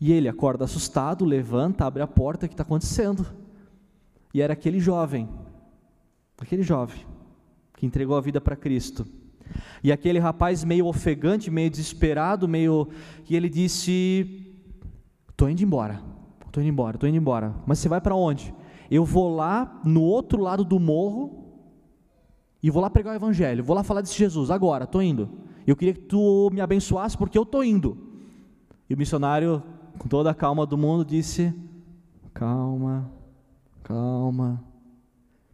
e 0.00 0.12
ele 0.12 0.28
acorda 0.28 0.64
assustado, 0.64 1.24
levanta, 1.24 1.84
abre 1.84 2.02
a 2.02 2.06
porta, 2.06 2.46
o 2.46 2.48
que 2.48 2.54
está 2.54 2.62
acontecendo? 2.62 3.26
E 4.32 4.42
era 4.42 4.52
aquele 4.52 4.78
jovem, 4.78 5.28
aquele 6.38 6.62
jovem, 6.62 7.00
que 7.76 7.86
entregou 7.86 8.16
a 8.16 8.20
vida 8.20 8.40
para 8.40 8.56
Cristo. 8.56 9.06
E 9.82 9.90
aquele 9.90 10.18
rapaz 10.18 10.64
meio 10.64 10.86
ofegante, 10.86 11.50
meio 11.50 11.70
desesperado, 11.70 12.48
meio. 12.48 12.88
E 13.28 13.36
ele 13.36 13.48
disse: 13.48 14.54
Estou 15.30 15.48
indo 15.48 15.62
embora, 15.62 16.02
estou 16.46 16.62
indo 16.62 16.68
embora, 16.68 16.96
estou 16.96 17.08
indo 17.08 17.16
embora. 17.16 17.54
Mas 17.66 17.78
você 17.78 17.88
vai 17.88 18.00
para 18.00 18.14
onde? 18.14 18.54
Eu 18.90 19.04
vou 19.04 19.34
lá 19.34 19.80
no 19.84 20.02
outro 20.02 20.40
lado 20.40 20.64
do 20.64 20.78
morro 20.78 21.44
e 22.62 22.70
vou 22.70 22.82
lá 22.82 22.90
pregar 22.90 23.12
o 23.12 23.16
evangelho, 23.16 23.62
vou 23.62 23.76
lá 23.76 23.82
falar 23.82 24.00
desse 24.00 24.18
Jesus, 24.18 24.50
agora, 24.50 24.84
estou 24.84 25.02
indo. 25.02 25.28
Eu 25.66 25.76
queria 25.76 25.94
que 25.94 26.00
tu 26.00 26.50
me 26.52 26.60
abençoasse 26.60 27.16
porque 27.16 27.36
eu 27.36 27.42
estou 27.42 27.62
indo. 27.64 27.96
E 28.88 28.94
o 28.94 28.98
missionário, 28.98 29.62
com 29.98 30.08
toda 30.08 30.30
a 30.30 30.34
calma 30.34 30.66
do 30.66 30.76
mundo, 30.76 31.04
disse: 31.04 31.54
Calma, 32.32 33.10
calma, 33.82 34.62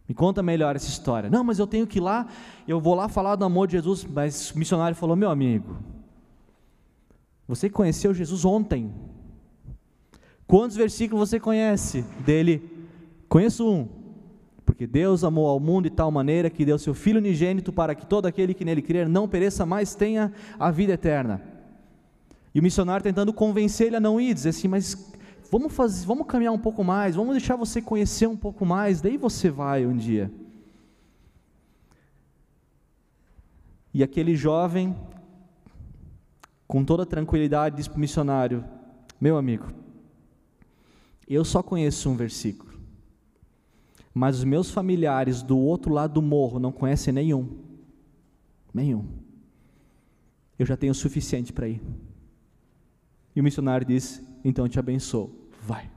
me 0.07 0.13
conta 0.13 0.43
melhor 0.43 0.75
essa 0.75 0.89
história. 0.89 1.29
Não, 1.29 1.43
mas 1.43 1.59
eu 1.59 1.67
tenho 1.67 1.87
que 1.87 1.99
ir 1.99 2.01
lá, 2.01 2.27
eu 2.67 2.79
vou 2.79 2.93
lá 2.93 3.07
falar 3.07 3.35
do 3.35 3.45
amor 3.45 3.67
de 3.67 3.73
Jesus. 3.73 4.03
Mas 4.03 4.51
o 4.51 4.59
missionário 4.59 4.95
falou: 4.95 5.15
Meu 5.15 5.29
amigo, 5.29 5.77
você 7.47 7.69
conheceu 7.69 8.13
Jesus 8.13 8.43
ontem. 8.45 8.93
Quantos 10.45 10.75
versículos 10.75 11.29
você 11.29 11.39
conhece 11.39 12.03
dele? 12.25 12.69
Conheço 13.29 13.67
um. 13.67 13.87
Porque 14.65 14.85
Deus 14.85 15.23
amou 15.23 15.47
ao 15.47 15.59
mundo 15.59 15.89
de 15.89 15.95
tal 15.95 16.11
maneira 16.11 16.49
que 16.49 16.65
deu 16.65 16.77
seu 16.77 16.93
Filho 16.93 17.19
unigênito 17.19 17.71
para 17.71 17.95
que 17.95 18.05
todo 18.05 18.25
aquele 18.25 18.53
que 18.53 18.63
nele 18.63 18.81
crer 18.81 19.07
não 19.07 19.27
pereça, 19.27 19.65
mas 19.65 19.95
tenha 19.95 20.31
a 20.59 20.71
vida 20.71 20.93
eterna. 20.93 21.52
E 22.53 22.59
o 22.59 22.63
missionário 22.63 23.03
tentando 23.03 23.33
convencer 23.33 23.87
ele 23.87 23.95
a 23.95 23.99
não 23.99 24.19
ir, 24.21 24.33
dizer 24.33 24.49
assim: 24.49 24.67
Mas 24.67 24.95
Vamos 25.53 25.71
fazer, 25.71 26.07
vamos 26.07 26.25
caminhar 26.25 26.51
um 26.51 26.57
pouco 26.57 26.83
mais, 26.83 27.15
vamos 27.15 27.35
deixar 27.35 27.55
você 27.55 27.79
conhecer 27.79 28.25
um 28.25 28.35
pouco 28.35 28.65
mais, 28.65 29.01
daí 29.01 29.17
você 29.17 29.51
vai 29.51 29.85
um 29.85 29.95
dia. 29.95 30.31
E 33.93 34.01
aquele 34.01 34.35
jovem, 34.35 34.95
com 36.67 36.83
toda 36.83 37.05
tranquilidade, 37.05 37.75
diz 37.75 37.87
para 37.87 37.97
o 37.97 37.99
missionário: 37.99 38.65
Meu 39.21 39.37
amigo, 39.37 39.67
eu 41.27 41.45
só 41.45 41.61
conheço 41.61 42.09
um 42.09 42.15
versículo, 42.15 42.73
mas 44.11 44.39
os 44.39 44.43
meus 44.43 44.71
familiares 44.71 45.43
do 45.43 45.59
outro 45.59 45.93
lado 45.93 46.15
do 46.15 46.21
morro 46.23 46.57
não 46.57 46.71
conhecem 46.71 47.13
nenhum. 47.13 47.59
Nenhum. 48.73 49.07
Eu 50.57 50.65
já 50.65 50.75
tenho 50.75 50.93
o 50.93 50.95
suficiente 50.95 51.53
para 51.53 51.67
ir. 51.67 51.79
E 53.35 53.41
o 53.41 53.43
missionário 53.43 53.85
disse: 53.85 54.25
Então 54.43 54.67
te 54.67 54.79
abençoo 54.79 55.43
vai. 55.63 55.89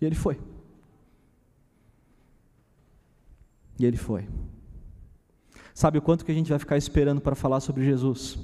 E 0.00 0.04
ele 0.04 0.14
foi. 0.14 0.40
E 3.78 3.84
ele 3.84 3.96
foi. 3.96 4.28
Sabe 5.74 5.98
o 5.98 6.02
quanto 6.02 6.24
que 6.24 6.32
a 6.32 6.34
gente 6.34 6.50
vai 6.50 6.58
ficar 6.58 6.76
esperando 6.76 7.20
para 7.20 7.34
falar 7.34 7.60
sobre 7.60 7.84
Jesus? 7.84 8.38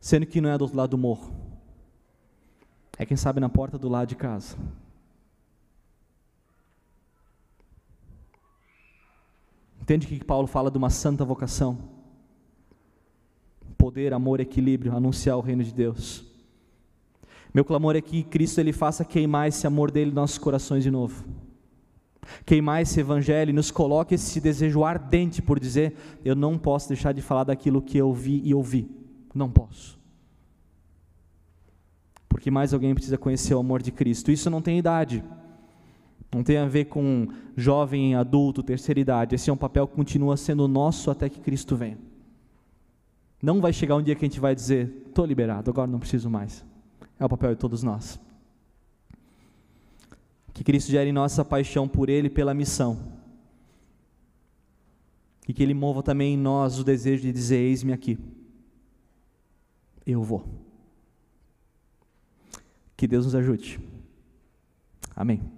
Sendo 0.00 0.26
que 0.26 0.40
não 0.40 0.50
é 0.50 0.56
do 0.56 0.62
outro 0.62 0.76
lado 0.76 0.90
do 0.90 0.98
morro. 0.98 1.34
É 2.96 3.04
quem 3.04 3.16
sabe 3.16 3.40
na 3.40 3.48
porta 3.48 3.78
do 3.78 3.88
lado 3.88 4.08
de 4.08 4.16
casa. 4.16 4.56
Entende 9.80 10.06
que 10.06 10.22
Paulo 10.24 10.46
fala 10.46 10.70
de 10.70 10.76
uma 10.76 10.90
santa 10.90 11.24
vocação? 11.24 11.97
Poder, 13.78 14.12
amor, 14.12 14.40
equilíbrio, 14.40 14.94
anunciar 14.94 15.38
o 15.38 15.40
reino 15.40 15.64
de 15.64 15.72
Deus. 15.72 16.24
Meu 17.54 17.64
clamor 17.64 17.96
é 17.96 18.00
que 18.00 18.22
Cristo 18.22 18.60
ele 18.60 18.72
faça 18.72 19.04
queimar 19.04 19.48
esse 19.48 19.66
amor 19.66 19.90
dele 19.90 20.06
nos 20.06 20.14
nossos 20.14 20.38
corações 20.38 20.82
de 20.82 20.90
novo. 20.90 21.24
Queimar 22.44 22.82
esse 22.82 23.00
evangelho 23.00 23.50
e 23.50 23.52
nos 23.54 23.70
coloque 23.70 24.14
esse 24.14 24.40
desejo 24.40 24.84
ardente 24.84 25.40
por 25.40 25.58
dizer: 25.58 25.94
eu 26.24 26.34
não 26.34 26.58
posso 26.58 26.88
deixar 26.88 27.12
de 27.12 27.22
falar 27.22 27.44
daquilo 27.44 27.80
que 27.80 27.96
eu 27.96 28.12
vi 28.12 28.42
e 28.44 28.52
ouvi. 28.52 28.90
Não 29.34 29.48
posso. 29.48 29.98
Porque 32.28 32.50
mais 32.50 32.74
alguém 32.74 32.94
precisa 32.94 33.16
conhecer 33.16 33.54
o 33.54 33.60
amor 33.60 33.80
de 33.80 33.90
Cristo. 33.90 34.30
Isso 34.30 34.50
não 34.50 34.60
tem 34.60 34.78
idade. 34.78 35.24
Não 36.32 36.42
tem 36.42 36.58
a 36.58 36.66
ver 36.66 36.86
com 36.86 37.28
jovem, 37.56 38.14
adulto, 38.14 38.62
terceira 38.62 39.00
idade. 39.00 39.34
Esse 39.34 39.48
é 39.48 39.52
um 39.52 39.56
papel 39.56 39.88
que 39.88 39.94
continua 39.94 40.36
sendo 40.36 40.68
nosso 40.68 41.10
até 41.10 41.28
que 41.28 41.40
Cristo 41.40 41.74
venha. 41.74 42.07
Não 43.40 43.60
vai 43.60 43.72
chegar 43.72 43.96
um 43.96 44.02
dia 44.02 44.14
que 44.14 44.24
a 44.24 44.28
gente 44.28 44.40
vai 44.40 44.54
dizer: 44.54 45.04
estou 45.06 45.24
liberado, 45.24 45.70
agora 45.70 45.90
não 45.90 45.98
preciso 45.98 46.28
mais 46.28 46.64
é 47.18 47.24
o 47.24 47.28
papel 47.28 47.54
de 47.54 47.60
todos 47.60 47.82
nós. 47.82 48.20
Que 50.54 50.62
Cristo 50.64 50.90
gere 50.90 51.10
em 51.10 51.12
nossa 51.12 51.44
paixão 51.44 51.88
por 51.88 52.08
Ele 52.08 52.30
pela 52.30 52.54
missão. 52.54 53.18
E 55.46 55.52
que 55.52 55.62
Ele 55.62 55.74
mova 55.74 56.02
também 56.02 56.34
em 56.34 56.36
nós 56.36 56.78
o 56.78 56.84
desejo 56.84 57.22
de 57.22 57.32
dizer: 57.32 57.56
Eis-me 57.56 57.92
aqui. 57.92 58.18
Eu 60.06 60.22
vou. 60.22 60.44
Que 62.96 63.06
Deus 63.06 63.24
nos 63.24 63.34
ajude. 63.34 63.78
Amém. 65.14 65.57